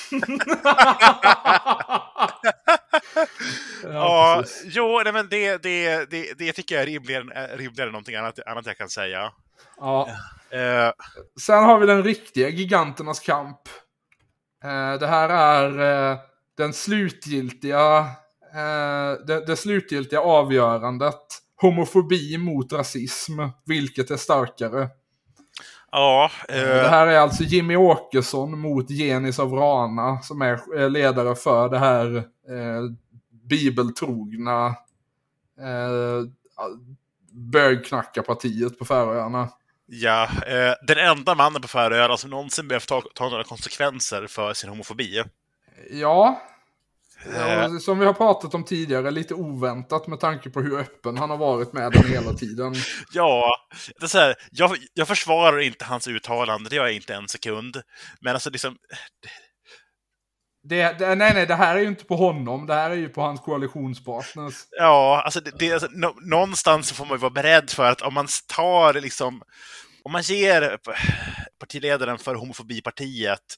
[3.83, 4.75] Ja, precis.
[4.77, 8.14] jo, nej, men det, det, det, det tycker jag är rimligare, är rimligare än någonting
[8.14, 9.33] annat, annat jag kan säga.
[9.79, 10.09] ja.
[10.51, 10.93] Eh,
[11.41, 13.61] Sen har vi den riktiga giganternas kamp.
[14.64, 16.19] Eh, det här är eh,
[16.57, 17.99] den slutgiltiga,
[18.55, 21.21] eh, det, det slutgiltiga avgörandet.
[21.61, 23.33] Homofobi mot rasism.
[23.67, 24.89] Vilket är starkare?
[25.93, 30.91] ja, Det eh, här är alltså Jimmy Åkesson mot Genis av Rana som är eh,
[30.91, 32.83] ledare för det här eh,
[33.49, 34.66] bibeltrogna
[35.61, 36.28] eh,
[37.32, 39.49] bögknackarpartiet på Färöarna.
[39.86, 44.55] ja, eh, den enda mannen på Färöarna som någonsin behövt ta, ta några konsekvenser för
[44.55, 45.22] sin homofobi.
[45.90, 46.42] Ja,
[47.34, 51.30] Eh, som vi har pratat om tidigare, lite oväntat med tanke på hur öppen han
[51.30, 52.74] har varit med den hela tiden.
[53.12, 53.57] Ja,
[53.99, 57.28] det är så här, jag, jag försvarar inte hans uttalande, det gör jag inte en
[57.28, 57.82] sekund.
[58.20, 58.76] Men alltså liksom,
[60.69, 63.09] det, det, nej, nej, det här är ju inte på honom, det här är ju
[63.09, 64.55] på hans koalitionspartners.
[64.71, 68.14] ja, alltså, det, det, alltså nå, någonstans får man ju vara beredd för att om
[68.14, 69.43] man tar liksom,
[70.03, 70.79] om man ger
[71.59, 73.57] partiledaren för homofobipartiet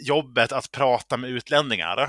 [0.00, 2.02] jobbet att prata med utlänningar,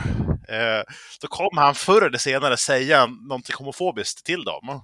[0.48, 4.82] eh, då kommer han förr eller senare säga någonting homofobiskt till dem.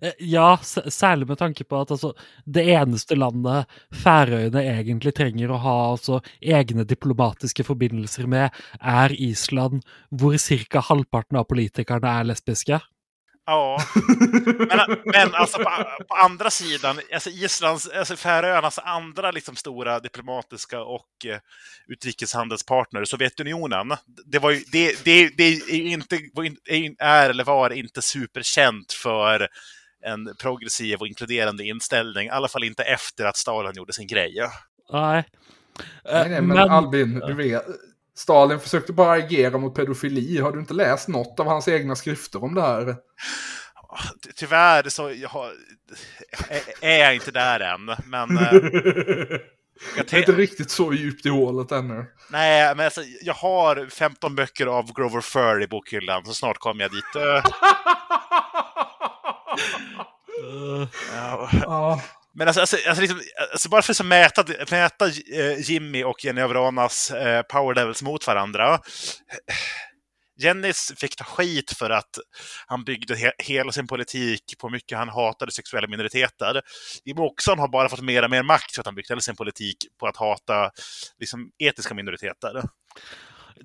[0.00, 2.12] Eh, ja, särskilt særlig med tanke på at altså,
[2.44, 3.68] det eneste landet
[4.04, 10.80] Færøyene egentlig trenger å ha altså, egne diplomatiske forbindelser med, er Island, hvor ca.
[10.88, 12.80] halvparten av politikerne er lesbiske.
[13.44, 13.78] Ja,
[14.58, 15.70] men, men alltså på,
[16.08, 21.38] på, andra sidan, alltså Islands, alltså Färöarnas andra liksom stora diplomatiska och eh,
[21.88, 26.20] utrikeshandelspartner, Sovjetunionen, det, var ju, det, det, det är inte,
[26.98, 29.48] är eller var inte superkänt för
[30.02, 34.34] en progressiv och inkluderande inställning, i alla fall inte efter att Stalin gjorde sin grej.
[34.92, 35.24] Nej.
[36.04, 37.66] Nej, nej, men, men Albin, du vet,
[38.16, 40.40] Stalin försökte bara agera mot pedofili.
[40.40, 42.96] Har du inte läst något av hans egna skrifter om det här?
[44.36, 45.50] Tyvärr så jag,
[46.80, 48.38] är jag inte där än, men...
[48.38, 48.52] Eh,
[49.96, 52.06] jag det är inte riktigt så djupt i hålet ännu.
[52.30, 56.82] Nej, men alltså, jag har 15 böcker av Grover Fur i bokhyllan, så snart kommer
[56.82, 57.04] jag dit.
[61.62, 62.00] ja.
[62.34, 63.20] Men alltså, alltså, alltså, liksom,
[63.52, 68.26] alltså bara för att mäta, mäta eh, Jimmy och Jenny Avranas eh, power levels mot
[68.26, 68.80] varandra.
[70.38, 72.18] Jennys fick ta skit för att
[72.66, 76.60] han byggde he hela sin politik på mycket han hatade sexuella minoriteter.
[77.04, 79.36] Jimmy Åkesson har bara fått mer och mer makt för att han byggt hela sin
[79.36, 80.70] politik på att hata
[81.18, 82.62] liksom, etiska minoriteter.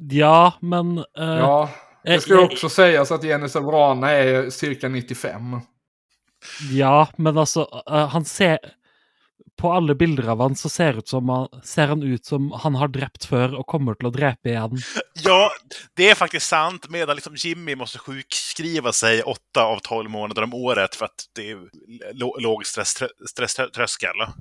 [0.10, 0.98] Ja, men...
[0.98, 1.70] Uh, ja,
[2.04, 5.62] det ska uh, också uh, sägas att Jenny Avrana är cirka 95.
[6.72, 8.60] Ja, men alltså uh, han ser
[9.58, 12.76] På alla bilder av han så ser, ut som han, ser han ut som han
[12.76, 14.78] har dräpt för och kommer till att dräpa igen.
[15.14, 15.52] Ja,
[15.94, 16.90] det är faktiskt sant.
[16.90, 21.52] Medan liksom Jimmy måste sjukskriva sig åtta av tolv månader om året för att det
[21.52, 21.58] är
[22.42, 23.20] låg stresströskel.
[23.30, 24.36] Stress,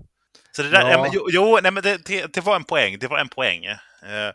[0.56, 1.02] så det där, ja.
[1.02, 2.98] men, jo, jo, nej, men det, det, det, var en poäng.
[2.98, 3.64] Det var en poäng.
[3.64, 4.32] Eh,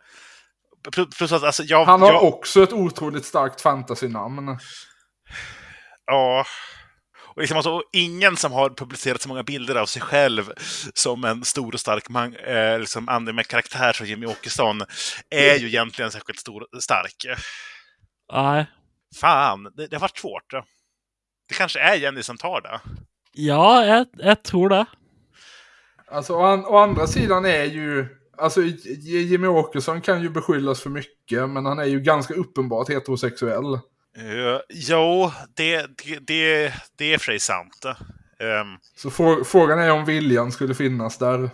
[1.17, 2.23] plus att, alltså, jag, han har jag...
[2.23, 4.57] också ett otroligt starkt fantasy-namn.
[6.05, 6.45] Ja.
[7.41, 10.53] Och liksom alltså, ingen som har publicerat så många bilder av sig själv
[10.93, 14.81] som en stor och stark man, eh, liksom anime karaktär som Jimmy Åkesson
[15.29, 17.25] är ju egentligen särskilt stor, stark.
[18.33, 18.65] Nej.
[19.15, 20.51] Fan, det, det har varit svårt.
[21.47, 22.79] Det kanske är Jenny som tar det.
[23.33, 24.85] Ja, jag, jag tror det.
[26.11, 28.07] Alltså, å, å andra sidan är ju...
[28.37, 28.61] Alltså,
[29.01, 33.79] Jimmy Åkesson kan ju beskyllas för mycket, men han är ju ganska uppenbart heterosexuell.
[34.17, 35.87] Uh, jo, det,
[36.27, 37.85] det, det är för sig sant.
[37.85, 41.49] Um, så frågan är om viljan skulle finnas där.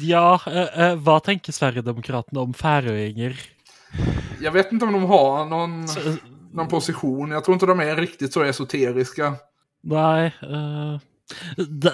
[0.00, 3.40] Ja, uh, uh, vad tänker Sverigedemokraterna om färöingar?
[4.40, 6.00] Jag vet inte om de har någon, så,
[6.52, 7.30] någon position.
[7.30, 9.34] Jag tror inte de är riktigt så esoteriska.
[9.82, 10.34] Nej.
[10.42, 10.98] Uh,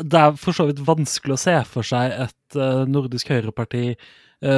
[0.02, 3.96] det är för så vidt vanskelig att se för sig ett uh, nordisk högerparti Eh,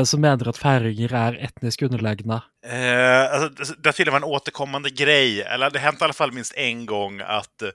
[0.04, 2.42] som menar att färingar är etniskt underlägna?
[2.66, 6.04] Eh, alltså, det har till och med en återkommande grej, eller det har hänt i
[6.04, 7.68] alla fall minst en gång att eh,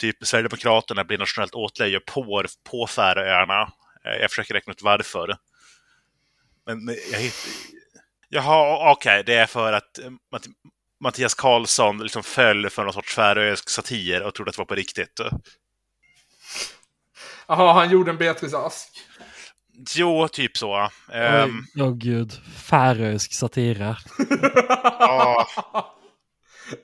[0.00, 3.62] typ Sverigedemokraterna blir nationellt åtlöje på, på Färöarna.
[4.04, 5.36] Eh, jag försöker räkna ut varför.
[6.66, 7.50] Men jag hittar...
[8.28, 9.98] Jaha, okej, okay, det är för att
[10.32, 10.46] Matt
[11.00, 14.74] Mattias Karlsson liksom föll för någon sorts färöisk satir och trodde att det var på
[14.74, 15.20] riktigt.
[17.46, 18.88] Jaha, han gjorde en Beatrice Ask.
[19.96, 20.90] Jo, typ så.
[21.08, 23.96] Åh um, oh, gud, färöisk satira.
[24.98, 25.46] ja.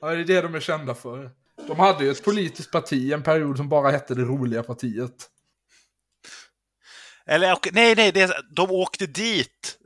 [0.01, 1.31] ja, det är det de är kända för.
[1.67, 5.29] De hade ju ett politiskt parti en period som bara hette det roliga partiet.
[7.27, 9.77] Eller nej, nej, det, de åkte dit.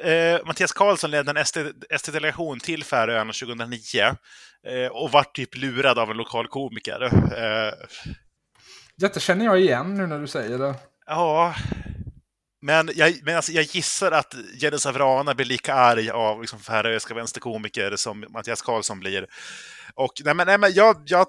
[0.00, 1.36] Eh, Mattias Karlsson ledde en
[1.90, 3.78] ST-delegation till Färöarna 2009
[4.66, 7.02] eh, och vart typ lurad av en lokal komiker.
[7.02, 7.72] Eh,
[8.96, 10.74] Detta känner jag igen nu när du säger det.
[11.06, 11.54] Ja,
[12.66, 17.14] men jag, men alltså, jag gissar att Jenny Savrana blir lika arg av liksom, färöiska
[17.14, 19.26] vänsterkomiker som Mattias Karlsson blir.
[19.94, 21.26] Och nej, men, nej, men jag, jag,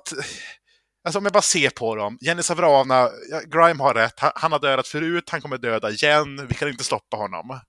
[1.04, 3.10] alltså om jag bara ser på dem, Jenny Savrana,
[3.46, 7.18] Grime har rätt, han, har dödat förut, han kommer döda igen, vi kan inte stoppa
[7.18, 7.60] honom.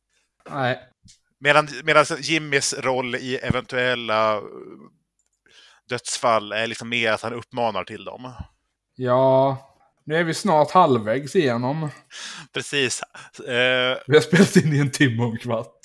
[0.51, 0.79] Nej.
[1.41, 4.43] Medan, medan Jimmys roll i eventuella
[5.89, 8.33] dödsfall är liksom mer att han uppmanar till dem.
[8.97, 9.68] Ja,
[10.09, 11.89] nu är vi snart halvvägs igenom.
[12.53, 13.03] Precis.
[13.41, 13.47] Uh,
[14.07, 15.81] vi har spelat in i en timme och en kvart.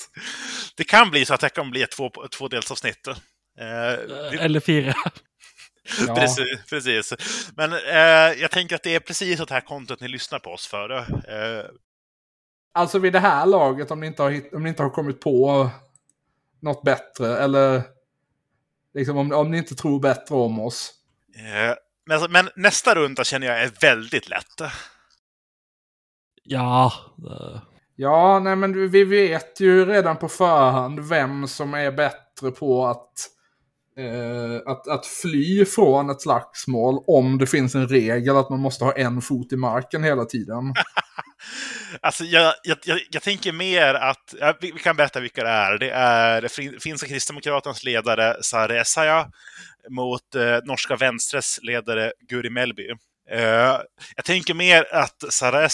[0.78, 3.07] Det kan bli så att det kan bli ett två, två delsavsnitt.
[3.07, 4.93] Uh, Eller fyra.
[6.07, 6.15] Ja.
[6.15, 7.13] precis, precis.
[7.55, 10.67] Men uh, jag tänker att det är precis det här kontot ni lyssnar på oss
[10.67, 10.91] för.
[10.91, 11.65] Uh,
[12.74, 15.69] alltså vid det här laget, om ni inte har, om ni inte har kommit på
[16.61, 17.82] något bättre, eller
[18.93, 20.93] liksom om, om ni inte tror bättre om oss.
[22.06, 24.62] Men, alltså, men, nästa runda känner jag är väldigt lätt.
[26.43, 26.93] Ja.
[27.95, 33.14] Ja, nej men vi vet ju redan på förhand vem som är bättre på att,
[33.97, 38.86] eh, att, att fly från ett slagsmål om det finns en regel att man måste
[38.86, 40.74] ha en fot i marken hela tiden.
[42.01, 45.49] Alltså, jag, jag, jag, jag tänker mer att, ja, vi, vi kan berätta vilka det
[45.49, 45.78] är.
[45.78, 49.28] Det är fin, finska kristdemokraternas ledare Sari Essayah
[49.89, 52.89] mot eh, norska vänstres ledare Guri Melby.
[53.29, 53.79] Eh,
[54.15, 55.69] jag tänker mer att Sara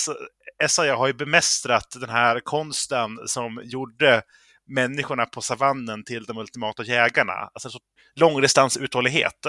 [0.64, 4.22] Essayah har ju bemästrat den här konsten som gjorde
[4.68, 7.34] människorna på savannen till de ultimata jägarna.
[7.34, 7.80] Alltså så
[8.16, 9.46] långdistansuthållighet.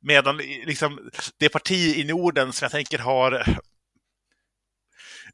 [0.00, 3.58] Medan liksom, det parti i Norden som jag tänker har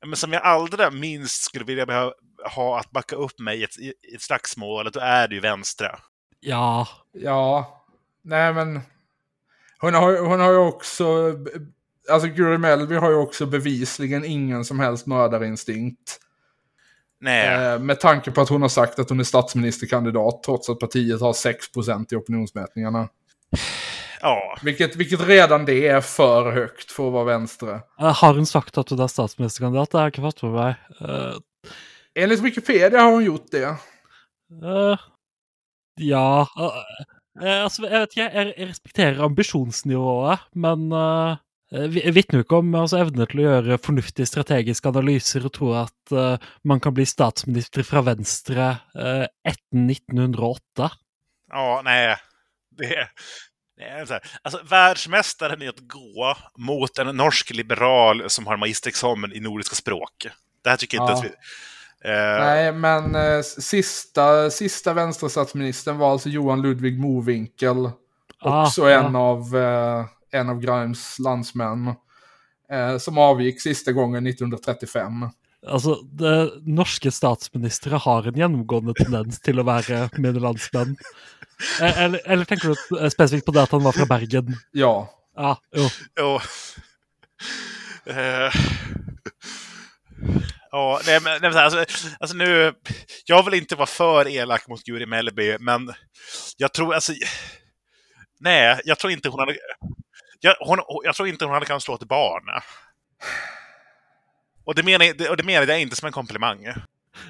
[0.06, 2.12] men som jag allra minst skulle vilja behöva
[2.54, 5.98] ha att backa upp mig i ett, i ett slagsmål, då är det ju vänstra.
[6.40, 6.88] Ja.
[7.12, 7.81] Ja.
[8.24, 8.80] Nej men.
[9.78, 11.34] Hon har, hon har ju också.
[12.10, 16.18] Alltså Guri Melby har ju också bevisligen ingen som helst mördarinstinkt.
[17.20, 17.72] Nej.
[17.72, 21.20] Eh, med tanke på att hon har sagt att hon är statsministerkandidat trots att partiet
[21.20, 23.08] har 6% i opinionsmätningarna.
[24.20, 24.58] Ja.
[24.62, 27.80] Vilket, vilket redan det är för högt för att vara vänster.
[27.96, 29.90] Har hon sagt att hon är statsministerkandidat?
[29.90, 30.74] Det har jag inte fått med mig.
[31.00, 31.34] Uh,
[32.14, 33.66] Enligt Wikipedia har hon gjort det.
[34.64, 34.98] Uh,
[35.94, 36.72] ja, uh,
[37.40, 41.36] alltså, jag, vet, jag, jag respekterar ambitionsnivået, men uh,
[42.12, 46.38] vittnar ju om alltså, evnen till att göra förnuftiga strategiska analyser och tro att uh,
[46.64, 50.90] man kan bli statsminister från vänster uh, efter 1908.
[51.50, 52.16] Ja, nej.
[52.78, 53.08] Det,
[54.42, 60.26] Alltså, världsmästaren i att gå mot en norsk liberal som har magisterexamen i nordiska språk.
[60.64, 61.34] Det här tycker jag inte att vi...
[62.04, 67.90] Eh, Nej, men eh, sista, sista vänsterstatsministern var alltså Johan Ludvig Mowinckel.
[68.40, 69.06] Ah, Också ja.
[69.06, 70.04] en, av, eh,
[70.40, 71.94] en av Grimes landsmän.
[72.72, 75.28] Eh, som avgick sista gången 1935.
[75.66, 80.96] Alltså, de norske statsministre har en genomgående tendens till att vara mine landsmenn.
[81.80, 82.68] Eh, Eller, eller tänker
[83.00, 84.56] du specifikt på det att han var från Bergen?
[84.72, 85.10] Ja.
[85.36, 85.88] Ja, jo.
[86.20, 86.40] Jo.
[88.12, 88.52] Eh,
[90.74, 91.84] Ja, nej men, nej, men alltså,
[92.20, 92.74] alltså nu,
[93.24, 95.92] jag vill inte vara för elak mot Guri Mellby, men
[96.56, 97.12] jag tror, alltså,
[98.40, 99.56] nej, jag tror inte hon hade,
[100.40, 102.42] jag, hon, jag tror inte hon hade kunnat slå ett barn.
[104.64, 106.66] Och det menar, och det menar jag inte som en komplimang.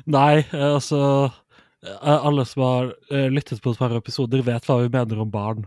[0.05, 1.30] Nej, alltså
[2.01, 5.66] alla som har eh, lyssnat på ett par episoder vet vad vi menar om barn.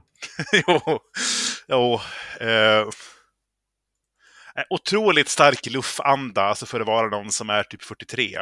[0.67, 0.99] jo,
[1.67, 1.93] jo.
[2.47, 2.87] Eh,
[4.69, 8.37] otroligt stark luffanda, alltså för att vara någon som är typ 43.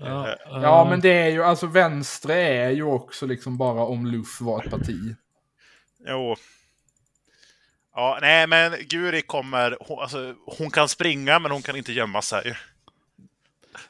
[0.00, 4.06] Ja, eh, Ja, men det är ju, alltså vänstre är ju också liksom bara om
[4.06, 5.16] Luff var ett parti.
[6.08, 6.36] Jo.
[7.94, 9.76] Ja, nej, men Guri kommer...
[9.80, 12.56] Hon, alltså, hon kan springa, men hon kan inte gömma sig.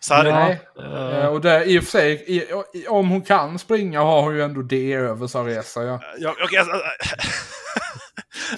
[0.00, 0.60] Sarri, Nej.
[0.78, 4.22] eh, Eh, och det, i och för sig, i, i, om hon kan springa har
[4.22, 5.82] hon ju ändå det över Saresa.
[5.82, 6.00] Ja.
[6.18, 6.74] Ja, okej, alltså,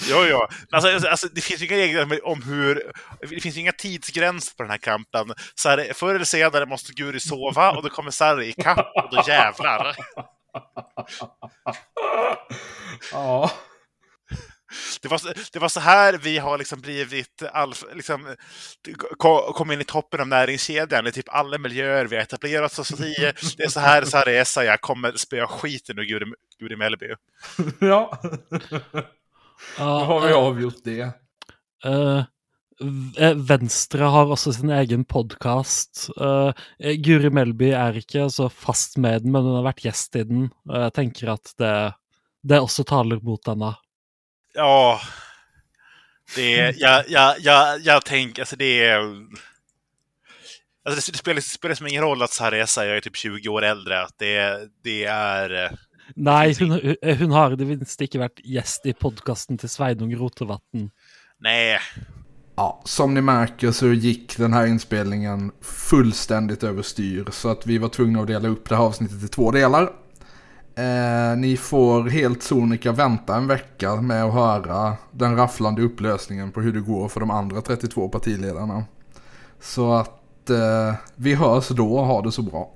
[0.00, 0.46] jo, jo.
[0.70, 2.92] Men Alltså, alltså, det finns inga regler om hur...
[3.20, 5.32] Det finns inga tidsgränser på den här kampen.
[5.54, 9.24] Så här, förr eller senare måste Guri sova och då kommer Sarri ikapp och då
[9.26, 9.96] jävlar.
[13.12, 13.50] ja.
[15.02, 15.20] Det var,
[15.52, 18.34] det var så här vi har liksom blivit alf, liksom,
[19.18, 23.00] ko- kom in i toppen av näringskedjan i typ alla miljöer vi har etablerat oss
[23.00, 23.14] i.
[23.56, 27.06] Det är så här Sarri Essayah kommer spöa skiten ur Guri, Guri Mellby.
[27.80, 28.20] ja.
[29.78, 31.12] Då har vi eh, avgjort det.
[31.84, 32.24] Eh,
[33.36, 36.10] Venstre har også sin egen podkast.
[36.76, 40.50] Guri Melby er ikke så fast med den, men hun har vært gjest i den.
[40.68, 41.76] Og jeg tenker at det,
[42.44, 43.72] det også taler mot henne.
[44.56, 45.00] Ja,
[46.34, 49.00] det är, jag, jag, jag, jag tänker, alltså det är...
[50.84, 53.64] Alltså det, spelar, det spelar som ingen roll att Sarri Essayah är typ 20 år
[53.64, 54.02] äldre.
[54.02, 55.78] Att det, det är...
[56.14, 56.70] Nei, hun,
[57.18, 60.90] hun- har i det minste ikke vært gjest i podkasten til Sveinung Rotevatn.
[61.40, 61.78] Nej,
[62.58, 67.28] Ja, som ni märker så gick den här inspelningen fullständigt överstyr.
[67.30, 69.82] Så att vi var tvungna att dela upp det här avsnittet i två delar.
[70.76, 76.60] Eh, ni får helt sonika vänta en vecka med att höra den rafflande upplösningen på
[76.60, 78.84] hur det går för de andra 32 partiledarna.
[79.60, 82.70] Så att eh, vi hörs då och ha det så bra.